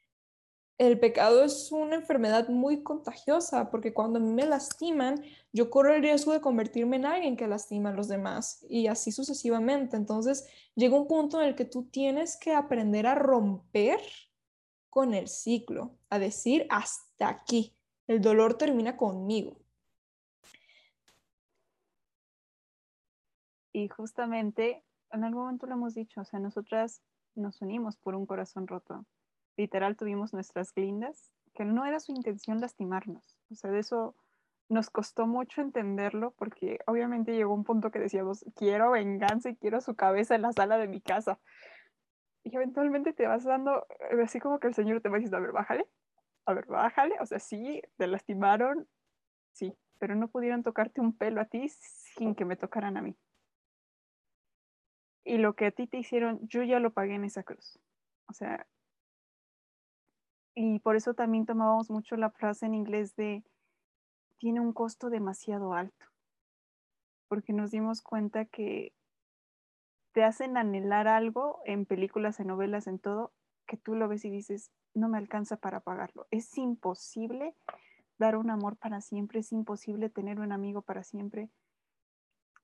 el 0.78 1.00
pecado 1.00 1.42
es 1.42 1.72
una 1.72 1.96
enfermedad 1.96 2.48
muy 2.48 2.84
contagiosa 2.84 3.68
porque 3.68 3.92
cuando 3.92 4.20
me 4.20 4.46
lastiman, 4.46 5.20
yo 5.52 5.70
corro 5.70 5.92
el 5.92 6.02
riesgo 6.02 6.32
de 6.32 6.40
convertirme 6.40 6.96
en 6.96 7.06
alguien 7.06 7.36
que 7.36 7.48
lastima 7.48 7.90
a 7.90 7.94
los 7.94 8.06
demás 8.06 8.64
y 8.68 8.86
así 8.86 9.10
sucesivamente. 9.10 9.96
Entonces 9.96 10.48
llega 10.76 10.96
un 10.96 11.08
punto 11.08 11.40
en 11.40 11.48
el 11.48 11.56
que 11.56 11.64
tú 11.64 11.84
tienes 11.90 12.36
que 12.36 12.54
aprender 12.54 13.08
a 13.08 13.16
romper 13.16 13.98
con 14.88 15.14
el 15.14 15.26
ciclo, 15.26 15.96
a 16.10 16.20
decir 16.20 16.66
hasta 16.70 17.28
aquí, 17.28 17.76
el 18.06 18.20
dolor 18.20 18.54
termina 18.54 18.96
conmigo. 18.96 19.58
Y 23.72 23.88
justamente 23.88 24.84
en 25.10 25.24
algún 25.24 25.42
momento 25.42 25.66
lo 25.66 25.74
hemos 25.74 25.94
dicho, 25.94 26.20
o 26.20 26.24
sea, 26.24 26.38
nosotras 26.38 27.02
nos 27.34 27.60
unimos 27.62 27.96
por 27.96 28.14
un 28.14 28.26
corazón 28.26 28.66
roto 28.68 29.04
literal 29.58 29.96
tuvimos 29.96 30.32
nuestras 30.32 30.72
glindas, 30.72 31.32
que 31.54 31.64
no 31.64 31.84
era 31.84 32.00
su 32.00 32.12
intención 32.12 32.60
lastimarnos. 32.60 33.36
O 33.50 33.54
sea, 33.54 33.70
de 33.70 33.80
eso 33.80 34.14
nos 34.68 34.90
costó 34.90 35.26
mucho 35.26 35.60
entenderlo 35.60 36.32
porque 36.38 36.78
obviamente 36.86 37.34
llegó 37.34 37.54
un 37.54 37.64
punto 37.64 37.90
que 37.90 37.98
decíamos, 37.98 38.44
quiero 38.54 38.92
venganza 38.92 39.50
y 39.50 39.56
quiero 39.56 39.80
su 39.80 39.96
cabeza 39.96 40.34
en 40.34 40.42
la 40.42 40.52
sala 40.52 40.78
de 40.78 40.88
mi 40.88 41.00
casa. 41.00 41.40
Y 42.44 42.54
eventualmente 42.54 43.12
te 43.12 43.26
vas 43.26 43.44
dando, 43.44 43.86
eh, 44.10 44.22
así 44.22 44.38
como 44.38 44.60
que 44.60 44.68
el 44.68 44.74
Señor 44.74 45.00
te 45.00 45.08
va 45.08 45.16
diciendo, 45.16 45.38
a 45.38 45.40
ver, 45.40 45.52
bájale, 45.52 45.86
a 46.46 46.54
ver, 46.54 46.66
bájale. 46.66 47.16
O 47.20 47.26
sea, 47.26 47.40
sí, 47.40 47.82
te 47.96 48.06
lastimaron, 48.06 48.86
sí, 49.52 49.74
pero 49.98 50.14
no 50.14 50.28
pudieron 50.28 50.62
tocarte 50.62 51.00
un 51.00 51.16
pelo 51.16 51.40
a 51.40 51.46
ti 51.46 51.68
sin 51.68 52.34
que 52.34 52.44
me 52.44 52.56
tocaran 52.56 52.96
a 52.96 53.02
mí. 53.02 53.16
Y 55.24 55.38
lo 55.38 55.54
que 55.54 55.66
a 55.66 55.70
ti 55.72 55.88
te 55.88 55.98
hicieron, 55.98 56.38
yo 56.46 56.62
ya 56.62 56.78
lo 56.78 56.92
pagué 56.92 57.14
en 57.14 57.24
esa 57.24 57.42
cruz. 57.42 57.78
O 58.28 58.32
sea, 58.32 58.66
y 60.60 60.80
por 60.80 60.96
eso 60.96 61.14
también 61.14 61.46
tomábamos 61.46 61.88
mucho 61.88 62.16
la 62.16 62.30
frase 62.30 62.66
en 62.66 62.74
inglés 62.74 63.14
de 63.14 63.44
tiene 64.38 64.58
un 64.58 64.72
costo 64.72 65.08
demasiado 65.08 65.72
alto, 65.72 66.06
porque 67.28 67.52
nos 67.52 67.70
dimos 67.70 68.02
cuenta 68.02 68.44
que 68.44 68.92
te 70.10 70.24
hacen 70.24 70.56
anhelar 70.56 71.06
algo 71.06 71.60
en 71.64 71.86
películas, 71.86 72.40
en 72.40 72.48
novelas, 72.48 72.88
en 72.88 72.98
todo, 72.98 73.32
que 73.68 73.76
tú 73.76 73.94
lo 73.94 74.08
ves 74.08 74.24
y 74.24 74.30
dices, 74.30 74.72
no 74.94 75.08
me 75.08 75.18
alcanza 75.18 75.58
para 75.58 75.78
pagarlo. 75.78 76.26
Es 76.32 76.58
imposible 76.58 77.54
dar 78.18 78.36
un 78.36 78.50
amor 78.50 78.76
para 78.76 79.00
siempre, 79.00 79.38
es 79.38 79.52
imposible 79.52 80.10
tener 80.10 80.40
un 80.40 80.50
amigo 80.50 80.82
para 80.82 81.04
siempre. 81.04 81.50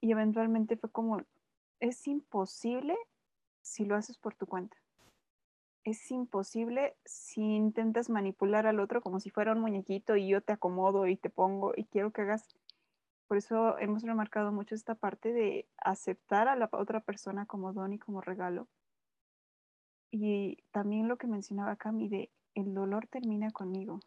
Y 0.01 0.11
eventualmente 0.11 0.77
fue 0.77 0.91
como, 0.91 1.23
es 1.79 2.09
imposible 2.09 2.97
si 3.63 3.85
lo 3.85 3.95
haces 3.95 4.19
por 4.19 4.35
tu 4.35 4.47
cuenta 4.47 4.84
es 5.85 6.11
imposible 6.11 6.97
si 7.05 7.43
intentas 7.43 8.09
manipular 8.09 8.67
al 8.67 8.81
otro 8.81 9.03
como 9.03 9.21
si 9.21 9.31
fuera 9.31 9.53
un 9.53 9.61
muñequito 9.61 10.17
y 10.17 10.29
yo 10.29 10.41
te 10.41 10.55
acomodo 10.55 11.07
y 11.07 11.17
te 11.17 11.31
pongo 11.31 11.73
y 11.77 11.85
quiero 11.85 12.11
que 12.11 12.23
hagas. 12.23 12.49
Por 13.29 13.37
eso 13.37 13.79
hemos 13.79 14.03
remarcado 14.03 14.51
mucho 14.51 14.75
esta 14.75 14.95
parte 14.95 15.33
de 15.33 15.69
aceptar 15.79 16.49
a 16.49 16.57
la 16.57 16.69
otra 16.73 17.01
persona 17.01 17.47
como 17.47 17.73
don 17.73 17.93
y 17.93 17.99
como 17.99 18.21
regalo. 18.21 18.67
Y 20.11 20.63
también 20.71 21.09
lo 21.09 21.19
que 21.19 21.27
mencionaba 21.27 21.77
Cami 21.77 22.09
de 22.09 22.31
el 22.55 22.73
dolor 22.73 23.07
termina 23.07 23.51
conmigo. 23.51 24.01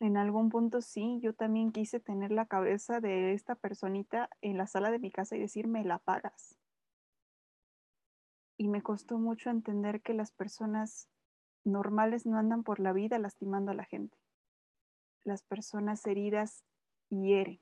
En 0.00 0.16
algún 0.16 0.48
punto 0.48 0.80
sí, 0.80 1.20
yo 1.20 1.34
también 1.34 1.70
quise 1.70 2.00
tener 2.00 2.32
la 2.32 2.46
cabeza 2.46 3.00
de 3.00 3.32
esta 3.34 3.54
personita 3.54 4.28
en 4.40 4.56
la 4.56 4.66
sala 4.66 4.90
de 4.90 4.98
mi 4.98 5.12
casa 5.12 5.36
y 5.36 5.40
decir, 5.40 5.68
me 5.68 5.84
la 5.84 5.98
pagas 5.98 6.61
y 8.62 8.68
me 8.68 8.80
costó 8.80 9.18
mucho 9.18 9.50
entender 9.50 10.02
que 10.02 10.14
las 10.14 10.30
personas 10.30 11.08
normales 11.64 12.26
no 12.26 12.38
andan 12.38 12.62
por 12.62 12.78
la 12.78 12.92
vida 12.92 13.18
lastimando 13.18 13.72
a 13.72 13.74
la 13.74 13.84
gente. 13.84 14.16
Las 15.24 15.42
personas 15.42 16.06
heridas 16.06 16.64
hieren. 17.08 17.58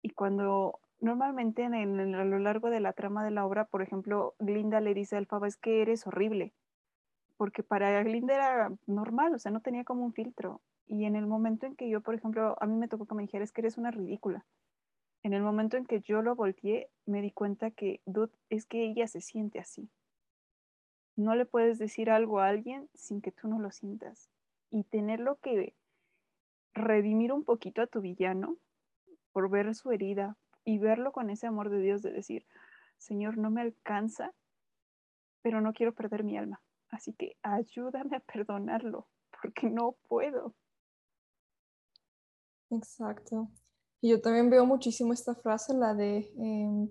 Y 0.00 0.10
cuando 0.10 0.80
normalmente 0.98 1.64
en, 1.64 2.14
a 2.14 2.24
lo 2.24 2.38
largo 2.38 2.70
de 2.70 2.80
la 2.80 2.94
trama 2.94 3.22
de 3.22 3.32
la 3.32 3.44
obra, 3.44 3.66
por 3.66 3.82
ejemplo, 3.82 4.34
Glinda 4.38 4.80
le 4.80 4.94
dice 4.94 5.16
a 5.16 5.18
Alfaba, 5.18 5.46
es 5.46 5.58
que 5.58 5.82
eres 5.82 6.06
horrible, 6.06 6.54
porque 7.36 7.62
para 7.62 8.02
Glinda 8.02 8.34
era 8.34 8.72
normal, 8.86 9.34
o 9.34 9.38
sea, 9.38 9.52
no 9.52 9.60
tenía 9.60 9.84
como 9.84 10.06
un 10.06 10.14
filtro. 10.14 10.62
Y 10.86 11.04
en 11.04 11.16
el 11.16 11.26
momento 11.26 11.66
en 11.66 11.76
que 11.76 11.90
yo, 11.90 12.00
por 12.00 12.14
ejemplo, 12.14 12.56
a 12.62 12.66
mí 12.66 12.76
me 12.76 12.88
tocó 12.88 13.04
que 13.04 13.14
me 13.14 13.24
dijera, 13.24 13.44
es 13.44 13.52
que 13.52 13.60
eres 13.60 13.76
una 13.76 13.90
ridícula 13.90 14.46
en 15.26 15.32
el 15.32 15.42
momento 15.42 15.76
en 15.76 15.86
que 15.86 16.00
yo 16.00 16.22
lo 16.22 16.36
volteé, 16.36 16.88
me 17.04 17.20
di 17.20 17.32
cuenta 17.32 17.72
que, 17.72 18.00
dude, 18.06 18.30
es 18.48 18.64
que 18.64 18.84
ella 18.84 19.08
se 19.08 19.20
siente 19.20 19.58
así. 19.58 19.90
No 21.16 21.34
le 21.34 21.46
puedes 21.46 21.80
decir 21.80 22.10
algo 22.10 22.38
a 22.38 22.46
alguien 22.46 22.88
sin 22.94 23.20
que 23.20 23.32
tú 23.32 23.48
no 23.48 23.58
lo 23.58 23.72
sientas. 23.72 24.30
Y 24.70 24.84
tenerlo 24.84 25.34
que 25.40 25.74
redimir 26.74 27.32
un 27.32 27.42
poquito 27.42 27.82
a 27.82 27.88
tu 27.88 28.00
villano 28.00 28.56
por 29.32 29.50
ver 29.50 29.74
su 29.74 29.90
herida 29.90 30.36
y 30.64 30.78
verlo 30.78 31.10
con 31.10 31.28
ese 31.28 31.48
amor 31.48 31.70
de 31.70 31.80
Dios 31.80 32.02
de 32.02 32.12
decir, 32.12 32.46
Señor, 32.96 33.36
no 33.36 33.50
me 33.50 33.62
alcanza, 33.62 34.32
pero 35.42 35.60
no 35.60 35.72
quiero 35.72 35.92
perder 35.92 36.22
mi 36.22 36.38
alma. 36.38 36.62
Así 36.88 37.12
que 37.14 37.36
ayúdame 37.42 38.16
a 38.16 38.20
perdonarlo, 38.20 39.08
porque 39.42 39.70
no 39.70 39.96
puedo. 40.06 40.54
Exacto. 42.70 43.50
Y 44.00 44.10
yo 44.10 44.20
también 44.20 44.50
veo 44.50 44.66
muchísimo 44.66 45.12
esta 45.12 45.34
frase, 45.34 45.74
la 45.74 45.94
de, 45.94 46.32
em, 46.36 46.88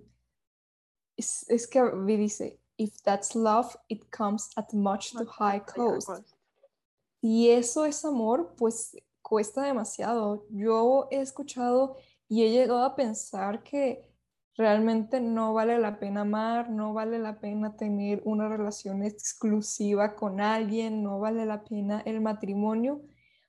es, 1.16 1.46
es, 1.50 1.68
que 1.68 1.82
dice, 2.06 2.60
if 2.78 3.02
that's 3.04 3.36
love, 3.36 3.76
it 3.88 4.04
comes 4.16 4.50
at 4.56 4.74
much 4.74 5.12
too 5.14 5.26
high 5.26 5.64
cost. 5.64 6.10
Y 7.22 7.50
eso 7.50 7.86
es 7.86 8.04
amor, 8.06 8.54
pues 8.58 8.98
cuesta 9.22 9.64
demasiado. 9.64 10.46
Yo 10.50 11.08
he 11.10 11.22
escuchado 11.22 11.98
y 12.28 12.44
he 12.44 12.52
llegado 12.52 12.84
a 12.84 12.96
pensar 12.96 13.64
que 13.64 14.12
realmente 14.58 15.20
no 15.20 15.54
vale 15.54 15.80
la 15.80 16.00
pena 16.00 16.22
amar, 16.22 16.70
no 16.70 16.94
vale 16.94 17.20
la 17.20 17.40
pena 17.40 17.76
tener 17.76 18.22
una 18.26 18.48
relación 18.48 19.04
exclusiva 19.04 20.16
con 20.16 20.40
alguien, 20.40 21.04
no 21.04 21.20
vale 21.20 21.46
la 21.46 21.64
pena 21.64 22.02
el 22.06 22.22
matrimonio, 22.22 23.02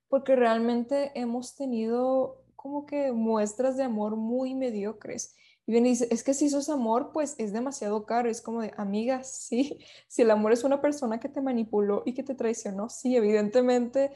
porque 0.09 0.37
realmente 0.37 1.13
hemos 1.15 1.55
tenido 1.55 2.46
como 2.67 2.85
que 2.85 3.13
muestras 3.13 3.77
de 3.77 3.85
amor 3.85 4.17
muy 4.17 4.55
mediocres. 4.55 5.37
Y 5.67 5.73
bien 5.73 5.85
dice, 5.85 6.09
es 6.11 6.25
que 6.25 6.35
si 6.35 6.47
eso 6.47 6.59
es 6.59 6.69
amor, 6.69 7.13
pues 7.13 7.37
es 7.39 7.53
demasiado 7.53 8.05
caro. 8.05 8.29
Es 8.29 8.43
como 8.43 8.61
de, 8.61 8.73
amiga, 8.77 9.23
sí, 9.23 9.79
si 10.09 10.23
el 10.23 10.33
amor 10.33 10.53
es 10.53 10.65
una 10.65 10.81
persona 10.81 11.21
que 11.21 11.29
te 11.29 11.41
manipuló 11.41 12.03
y 12.05 12.13
que 12.13 12.25
te 12.25 12.35
traicionó, 12.35 12.89
sí, 12.89 13.15
evidentemente 13.15 14.11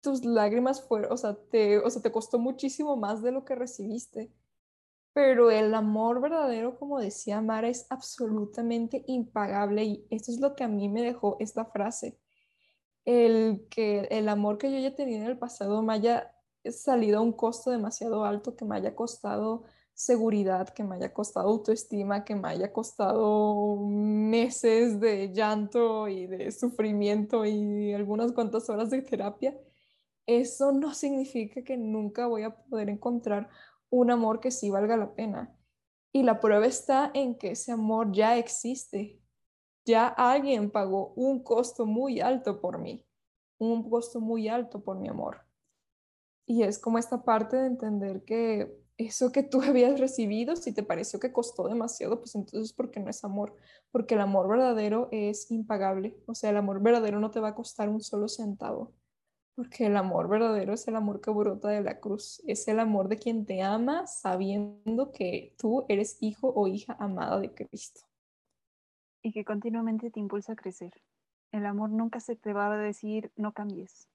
tus 0.00 0.24
lágrimas 0.24 0.82
fueron, 0.86 1.12
o 1.12 1.16
sea, 1.16 1.34
te, 1.34 1.78
o 1.78 1.90
sea, 1.90 2.00
te 2.00 2.12
costó 2.12 2.38
muchísimo 2.38 2.96
más 2.96 3.22
de 3.22 3.32
lo 3.32 3.44
que 3.44 3.56
recibiste. 3.56 4.30
Pero 5.12 5.50
el 5.50 5.74
amor 5.74 6.20
verdadero, 6.20 6.78
como 6.78 7.00
decía 7.00 7.40
Mara, 7.40 7.68
es 7.68 7.86
absolutamente 7.90 9.02
impagable 9.08 9.82
y 9.84 10.06
esto 10.10 10.30
es 10.30 10.38
lo 10.38 10.54
que 10.54 10.62
a 10.62 10.68
mí 10.68 10.88
me 10.88 11.02
dejó 11.02 11.38
esta 11.40 11.64
frase. 11.64 12.20
El 13.04 13.66
que 13.68 14.02
el 14.12 14.28
amor 14.28 14.58
que 14.58 14.70
yo 14.70 14.76
haya 14.78 14.94
tenido 14.94 15.22
en 15.24 15.30
el 15.30 15.38
pasado 15.38 15.82
me 15.82 15.94
haya 15.94 16.35
salido 16.72 17.18
a 17.18 17.22
un 17.22 17.32
costo 17.32 17.70
demasiado 17.70 18.24
alto, 18.24 18.56
que 18.56 18.64
me 18.64 18.76
haya 18.76 18.94
costado 18.94 19.64
seguridad, 19.96 20.68
que 20.68 20.84
me 20.84 20.96
haya 20.96 21.14
costado 21.14 21.48
autoestima, 21.48 22.22
que 22.24 22.34
me 22.34 22.48
haya 22.48 22.72
costado 22.72 23.76
meses 23.78 25.00
de 25.00 25.32
llanto 25.32 26.06
y 26.08 26.26
de 26.26 26.52
sufrimiento 26.52 27.46
y 27.46 27.94
algunas 27.94 28.32
cuantas 28.32 28.68
horas 28.68 28.90
de 28.90 29.00
terapia, 29.00 29.58
eso 30.26 30.72
no 30.72 30.92
significa 30.92 31.62
que 31.62 31.78
nunca 31.78 32.26
voy 32.26 32.42
a 32.42 32.54
poder 32.54 32.90
encontrar 32.90 33.48
un 33.88 34.10
amor 34.10 34.40
que 34.40 34.50
sí 34.50 34.70
valga 34.70 34.96
la 34.96 35.14
pena. 35.14 35.56
Y 36.12 36.24
la 36.24 36.40
prueba 36.40 36.66
está 36.66 37.10
en 37.14 37.36
que 37.38 37.52
ese 37.52 37.72
amor 37.72 38.12
ya 38.12 38.36
existe. 38.36 39.20
Ya 39.86 40.08
alguien 40.08 40.70
pagó 40.70 41.14
un 41.14 41.42
costo 41.42 41.86
muy 41.86 42.20
alto 42.20 42.60
por 42.60 42.78
mí, 42.78 43.06
un 43.58 43.88
costo 43.88 44.20
muy 44.20 44.48
alto 44.48 44.82
por 44.82 44.98
mi 44.98 45.08
amor. 45.08 45.45
Y 46.46 46.62
es 46.62 46.78
como 46.78 46.98
esta 46.98 47.24
parte 47.24 47.56
de 47.56 47.66
entender 47.66 48.22
que 48.24 48.72
eso 48.96 49.32
que 49.32 49.42
tú 49.42 49.60
habías 49.62 49.98
recibido, 50.00 50.56
si 50.56 50.72
te 50.72 50.82
pareció 50.82 51.20
que 51.20 51.32
costó 51.32 51.68
demasiado, 51.68 52.20
pues 52.20 52.34
entonces 52.34 52.72
porque 52.72 53.00
no 53.00 53.10
es 53.10 53.24
amor, 53.24 53.54
porque 53.90 54.14
el 54.14 54.20
amor 54.20 54.48
verdadero 54.48 55.08
es 55.10 55.50
impagable, 55.50 56.16
o 56.26 56.34
sea, 56.34 56.50
el 56.50 56.56
amor 56.56 56.80
verdadero 56.80 57.20
no 57.20 57.30
te 57.30 57.40
va 57.40 57.48
a 57.48 57.54
costar 57.54 57.88
un 57.88 58.00
solo 58.00 58.28
centavo, 58.28 58.92
porque 59.56 59.86
el 59.86 59.96
amor 59.96 60.28
verdadero 60.28 60.72
es 60.72 60.86
el 60.86 60.96
amor 60.96 61.20
que 61.20 61.30
brota 61.30 61.68
de 61.68 61.82
la 61.82 61.98
cruz, 61.98 62.42
es 62.46 62.66
el 62.68 62.78
amor 62.78 63.08
de 63.08 63.18
quien 63.18 63.44
te 63.44 63.62
ama 63.62 64.06
sabiendo 64.06 65.10
que 65.12 65.54
tú 65.58 65.84
eres 65.88 66.18
hijo 66.20 66.52
o 66.54 66.68
hija 66.68 66.96
amada 66.98 67.40
de 67.40 67.52
Cristo. 67.52 68.02
Y 69.22 69.32
que 69.32 69.44
continuamente 69.44 70.12
te 70.12 70.20
impulsa 70.20 70.52
a 70.52 70.56
crecer. 70.56 70.92
El 71.50 71.66
amor 71.66 71.90
nunca 71.90 72.20
se 72.20 72.36
te 72.36 72.52
va 72.52 72.72
a 72.72 72.76
decir 72.76 73.32
no 73.34 73.52
cambies 73.52 74.08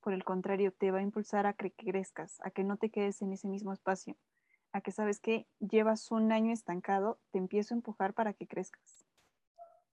por 0.00 0.12
el 0.12 0.24
contrario, 0.24 0.72
te 0.72 0.90
va 0.90 0.98
a 0.98 1.02
impulsar 1.02 1.46
a 1.46 1.52
que 1.52 1.72
crezcas, 1.72 2.40
a 2.42 2.50
que 2.50 2.64
no 2.64 2.76
te 2.76 2.90
quedes 2.90 3.22
en 3.22 3.32
ese 3.32 3.48
mismo 3.48 3.72
espacio, 3.72 4.16
a 4.72 4.80
que 4.80 4.92
sabes 4.92 5.20
que 5.20 5.46
llevas 5.58 6.10
un 6.10 6.32
año 6.32 6.52
estancado, 6.52 7.18
te 7.30 7.38
empiezo 7.38 7.74
a 7.74 7.78
empujar 7.78 8.14
para 8.14 8.32
que 8.32 8.46
crezcas. 8.46 9.04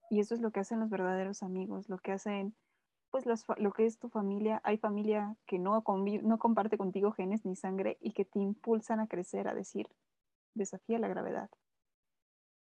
Y 0.10 0.20
eso 0.20 0.36
es 0.36 0.42
lo 0.42 0.52
que 0.52 0.60
hacen 0.60 0.80
los 0.80 0.90
verdaderos 0.90 1.44
amigos, 1.44 1.90
lo 1.90 1.98
que 1.98 2.12
hacen, 2.12 2.56
pues 3.10 3.26
lo 3.26 3.72
que 3.72 3.86
es 3.86 3.98
tu 3.98 4.10
familia. 4.10 4.62
Hay 4.64 4.78
familia 4.78 5.36
que 5.48 5.58
no, 5.58 5.84
no 6.24 6.38
comparte 6.38 6.78
contigo 6.78 7.12
genes 7.12 7.46
ni 7.46 7.56
sangre 7.56 7.98
y 8.02 8.12
que 8.12 8.26
te 8.26 8.40
impulsan 8.40 9.00
a 9.00 9.08
crecer, 9.08 9.48
a 9.48 9.56
decir, 9.56 9.88
desafía 10.54 11.00
la 11.00 11.08
gravedad. 11.08 11.50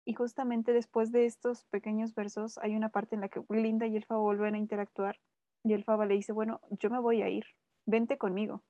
Y 0.06 0.14
justamente 0.14 0.74
después 0.74 1.12
de 1.12 1.26
estos 1.26 1.66
pequeños 1.66 2.16
versos 2.16 2.58
hay 2.60 2.76
una 2.76 2.90
parte 2.90 3.16
en 3.16 3.22
la 3.22 3.30
que 3.30 3.44
Linda 3.50 3.88
y 3.88 3.96
Elfa 3.96 4.18
vuelven 4.18 4.56
a 4.56 4.58
interactuar 4.58 5.20
y 5.64 5.74
el 5.74 5.84
Faba 5.84 6.06
le 6.06 6.16
dice, 6.16 6.32
bueno, 6.32 6.62
yo 6.70 6.90
me 6.90 7.00
voy 7.00 7.22
a 7.22 7.30
ir, 7.30 7.46
vente 7.86 8.18
conmigo. 8.18 8.64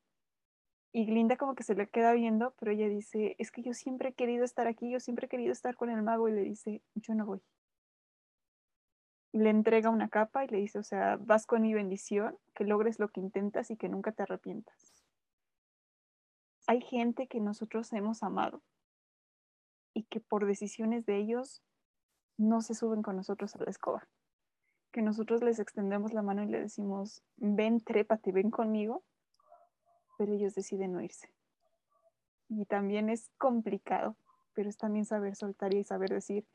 Y 0.94 1.06
Glinda 1.06 1.38
como 1.38 1.56
que 1.56 1.64
se 1.64 1.76
le 1.76 1.88
queda 1.88 2.12
viendo, 2.12 2.54
pero 2.60 2.72
ella 2.72 2.90
dice, 2.90 3.36
es 3.40 3.50
que 3.52 3.62
yo 3.62 3.74
siempre 3.74 4.10
he 4.10 4.14
querido 4.14 4.44
estar 4.44 4.68
aquí, 4.68 4.92
yo 4.92 5.00
siempre 5.00 5.28
he 5.28 5.30
querido 5.30 5.54
estar 5.54 5.76
con 5.76 5.90
el 5.90 6.02
mago 6.02 6.28
y 6.28 6.34
le 6.34 6.42
dice, 6.42 6.82
yo 6.96 7.16
no 7.16 7.26
voy. 7.26 7.42
Le 9.32 9.50
entrega 9.50 9.90
una 9.90 10.10
capa 10.10 10.44
y 10.44 10.50
le 10.50 10.58
dice, 10.58 10.80
o 10.80 10.84
sea, 10.84 11.16
vas 11.16 11.46
con 11.46 11.62
mi 11.62 11.74
bendición, 11.74 12.38
que 12.54 12.66
logres 12.66 13.00
lo 13.00 13.08
que 13.08 13.22
intentas 13.22 13.72
y 13.72 13.78
que 13.78 13.88
nunca 13.88 14.12
te 14.12 14.24
arrepientas. 14.24 15.06
Hay 16.68 16.82
gente 16.82 17.28
que 17.28 17.40
nosotros 17.40 17.94
hemos 17.94 18.22
amado 18.22 18.62
y 19.94 20.04
que 20.04 20.20
por 20.20 20.46
decisiones 20.46 21.06
de 21.06 21.18
ellos 21.18 21.64
no 22.38 22.62
se 22.62 22.76
suben 22.76 23.02
con 23.02 23.16
nosotros 23.16 23.56
a 23.56 23.64
la 23.64 23.70
escoba 23.70 24.08
que 24.92 25.02
nosotros 25.02 25.42
les 25.42 25.60
extendemos 25.60 26.14
la 26.14 26.22
mano 26.22 26.44
y 26.44 26.48
le 26.48 26.62
decimos, 26.62 27.24
ven, 27.38 27.82
trépate, 27.82 28.32
ven 28.32 28.52
conmigo, 28.52 29.04
pero 30.18 30.34
ellos 30.34 30.54
deciden 30.54 30.94
no 30.94 31.02
irse. 31.02 31.30
Y 32.50 32.66
también 32.66 33.10
es 33.10 33.30
complicado, 33.38 34.18
pero 34.54 34.70
es 34.70 34.78
también 34.78 35.06
saber 35.06 35.36
soltar 35.36 35.74
y 35.74 35.84
saber 35.84 36.10
decir, 36.10 36.46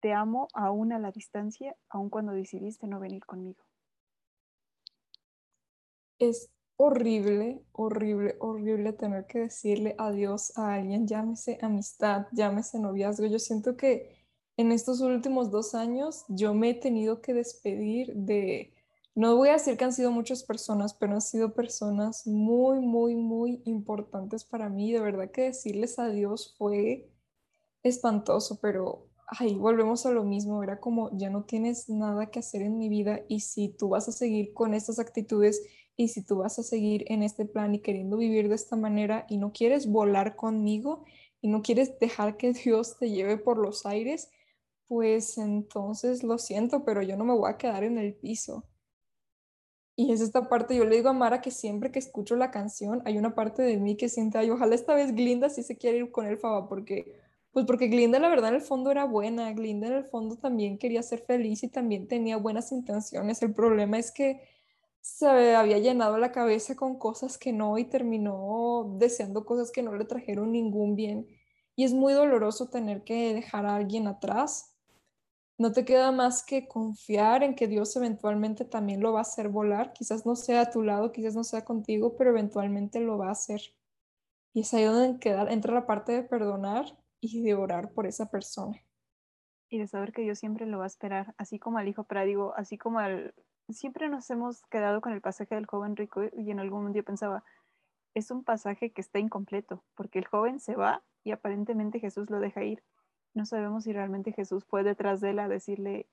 te 0.00 0.12
amo 0.12 0.48
aún 0.52 0.92
a 0.92 0.98
la 0.98 1.10
distancia, 1.10 1.74
aun 1.88 2.10
cuando 2.10 2.32
decidiste 2.32 2.86
no 2.86 3.00
venir 3.00 3.24
conmigo. 3.24 3.64
Es 6.18 6.50
horrible, 6.76 7.64
horrible, 7.72 8.36
horrible 8.38 8.92
tener 8.92 9.26
que 9.26 9.40
decirle 9.40 9.94
adiós 9.98 10.56
a 10.56 10.74
alguien, 10.74 11.06
llámese 11.06 11.58
amistad, 11.60 12.26
llámese 12.32 12.78
noviazgo. 12.78 13.26
Yo 13.26 13.38
siento 13.38 13.76
que 13.76 14.17
en 14.58 14.72
estos 14.72 15.00
últimos 15.00 15.52
dos 15.52 15.76
años 15.76 16.24
yo 16.28 16.52
me 16.52 16.70
he 16.70 16.74
tenido 16.74 17.22
que 17.22 17.32
despedir 17.32 18.12
de, 18.14 18.74
no 19.14 19.36
voy 19.36 19.50
a 19.50 19.52
decir 19.52 19.76
que 19.76 19.84
han 19.84 19.92
sido 19.92 20.10
muchas 20.10 20.42
personas, 20.42 20.94
pero 20.94 21.12
han 21.12 21.20
sido 21.20 21.54
personas 21.54 22.26
muy, 22.26 22.80
muy, 22.80 23.14
muy 23.14 23.62
importantes 23.66 24.44
para 24.44 24.68
mí. 24.68 24.92
De 24.92 25.00
verdad 25.00 25.30
que 25.30 25.42
decirles 25.42 26.00
adiós 26.00 26.56
fue 26.58 27.08
espantoso, 27.84 28.58
pero 28.60 29.06
ahí 29.28 29.54
volvemos 29.54 30.06
a 30.06 30.10
lo 30.10 30.24
mismo. 30.24 30.64
Era 30.64 30.80
como, 30.80 31.16
ya 31.16 31.30
no 31.30 31.44
tienes 31.44 31.88
nada 31.88 32.32
que 32.32 32.40
hacer 32.40 32.62
en 32.62 32.78
mi 32.78 32.88
vida 32.88 33.20
y 33.28 33.40
si 33.40 33.68
tú 33.68 33.90
vas 33.90 34.08
a 34.08 34.12
seguir 34.12 34.52
con 34.54 34.74
estas 34.74 34.98
actitudes 34.98 35.62
y 35.96 36.08
si 36.08 36.24
tú 36.24 36.38
vas 36.38 36.58
a 36.58 36.64
seguir 36.64 37.04
en 37.06 37.22
este 37.22 37.44
plan 37.44 37.76
y 37.76 37.78
queriendo 37.78 38.16
vivir 38.16 38.48
de 38.48 38.56
esta 38.56 38.74
manera 38.74 39.24
y 39.28 39.36
no 39.36 39.52
quieres 39.52 39.86
volar 39.86 40.34
conmigo 40.34 41.04
y 41.40 41.46
no 41.46 41.62
quieres 41.62 41.96
dejar 42.00 42.36
que 42.36 42.52
Dios 42.64 42.98
te 42.98 43.08
lleve 43.08 43.36
por 43.36 43.58
los 43.58 43.86
aires, 43.86 44.32
pues 44.88 45.38
entonces 45.38 46.24
lo 46.24 46.38
siento, 46.38 46.84
pero 46.84 47.02
yo 47.02 47.16
no 47.16 47.24
me 47.24 47.34
voy 47.34 47.50
a 47.50 47.58
quedar 47.58 47.84
en 47.84 47.98
el 47.98 48.14
piso. 48.14 48.64
Y 49.96 50.12
es 50.12 50.20
esta 50.20 50.48
parte, 50.48 50.76
yo 50.76 50.84
le 50.84 50.96
digo 50.96 51.08
a 51.08 51.12
Mara 51.12 51.40
que 51.40 51.50
siempre 51.50 51.90
que 51.90 51.98
escucho 51.98 52.36
la 52.36 52.50
canción 52.50 53.02
hay 53.04 53.18
una 53.18 53.34
parte 53.34 53.62
de 53.62 53.76
mí 53.78 53.96
que 53.96 54.08
siente, 54.08 54.38
ay, 54.38 54.48
ojalá 54.50 54.74
esta 54.74 54.94
vez 54.94 55.12
Glinda 55.14 55.50
sí 55.50 55.62
se 55.62 55.76
quiere 55.76 55.98
ir 55.98 56.12
con 56.12 56.26
el 56.26 56.38
Faba, 56.38 56.68
porque, 56.68 57.20
pues 57.50 57.66
porque 57.66 57.88
Glinda 57.88 58.18
la 58.20 58.28
verdad 58.28 58.50
en 58.50 58.56
el 58.56 58.60
fondo 58.62 58.90
era 58.92 59.04
buena, 59.04 59.52
Glinda 59.52 59.88
en 59.88 59.94
el 59.94 60.04
fondo 60.04 60.36
también 60.36 60.78
quería 60.78 61.02
ser 61.02 61.20
feliz 61.20 61.64
y 61.64 61.68
también 61.68 62.06
tenía 62.08 62.36
buenas 62.36 62.72
intenciones. 62.72 63.42
El 63.42 63.52
problema 63.54 63.98
es 63.98 64.12
que 64.12 64.40
se 65.00 65.26
había 65.56 65.78
llenado 65.78 66.18
la 66.18 66.32
cabeza 66.32 66.76
con 66.76 66.98
cosas 66.98 67.36
que 67.38 67.52
no 67.52 67.76
y 67.78 67.84
terminó 67.84 68.96
deseando 68.98 69.44
cosas 69.44 69.72
que 69.72 69.82
no 69.82 69.94
le 69.96 70.04
trajeron 70.04 70.52
ningún 70.52 70.94
bien. 70.96 71.26
Y 71.76 71.84
es 71.84 71.92
muy 71.92 72.12
doloroso 72.12 72.68
tener 72.68 73.04
que 73.04 73.34
dejar 73.34 73.66
a 73.66 73.76
alguien 73.76 74.06
atrás 74.06 74.77
no 75.58 75.72
te 75.72 75.84
queda 75.84 76.12
más 76.12 76.44
que 76.44 76.68
confiar 76.68 77.42
en 77.42 77.56
que 77.56 77.66
Dios 77.66 77.94
eventualmente 77.96 78.64
también 78.64 79.00
lo 79.00 79.12
va 79.12 79.18
a 79.18 79.22
hacer 79.22 79.48
volar. 79.48 79.92
Quizás 79.92 80.24
no 80.24 80.36
sea 80.36 80.62
a 80.62 80.70
tu 80.70 80.82
lado, 80.82 81.10
quizás 81.10 81.34
no 81.34 81.42
sea 81.42 81.64
contigo, 81.64 82.16
pero 82.16 82.30
eventualmente 82.30 83.00
lo 83.00 83.18
va 83.18 83.28
a 83.28 83.32
hacer. 83.32 83.60
Y 84.54 84.60
es 84.60 84.72
ahí 84.72 84.84
donde 84.84 85.18
entra 85.50 85.74
la 85.74 85.84
parte 85.86 86.12
de 86.12 86.22
perdonar 86.22 86.96
y 87.20 87.42
de 87.42 87.54
orar 87.54 87.90
por 87.90 88.06
esa 88.06 88.30
persona. 88.30 88.80
Y 89.68 89.78
de 89.78 89.88
saber 89.88 90.12
que 90.12 90.22
Dios 90.22 90.38
siempre 90.38 90.64
lo 90.64 90.78
va 90.78 90.84
a 90.84 90.86
esperar, 90.86 91.34
así 91.38 91.58
como 91.58 91.78
al 91.78 91.88
hijo 91.88 92.04
prádigo, 92.04 92.54
así 92.56 92.78
como 92.78 93.00
al... 93.00 93.34
Siempre 93.68 94.08
nos 94.08 94.30
hemos 94.30 94.62
quedado 94.66 95.00
con 95.00 95.12
el 95.12 95.20
pasaje 95.20 95.56
del 95.56 95.66
joven 95.66 95.96
rico 95.96 96.22
y 96.32 96.50
en 96.50 96.60
algún 96.60 96.78
momento 96.80 96.98
yo 96.98 97.04
pensaba, 97.04 97.44
es 98.14 98.30
un 98.30 98.44
pasaje 98.44 98.92
que 98.92 99.02
está 99.02 99.18
incompleto, 99.18 99.84
porque 99.94 100.20
el 100.20 100.26
joven 100.26 100.60
se 100.60 100.74
va 100.74 101.02
y 101.22 101.32
aparentemente 101.32 102.00
Jesús 102.00 102.30
lo 102.30 102.40
deja 102.40 102.62
ir 102.62 102.82
no 103.34 103.46
sabemos 103.46 103.84
si 103.84 103.92
realmente 103.92 104.32
Jesús 104.32 104.64
fue 104.64 104.82
detrás 104.82 105.20
de 105.20 105.30
él 105.30 105.38
a 105.38 105.48
decirle, 105.48 106.06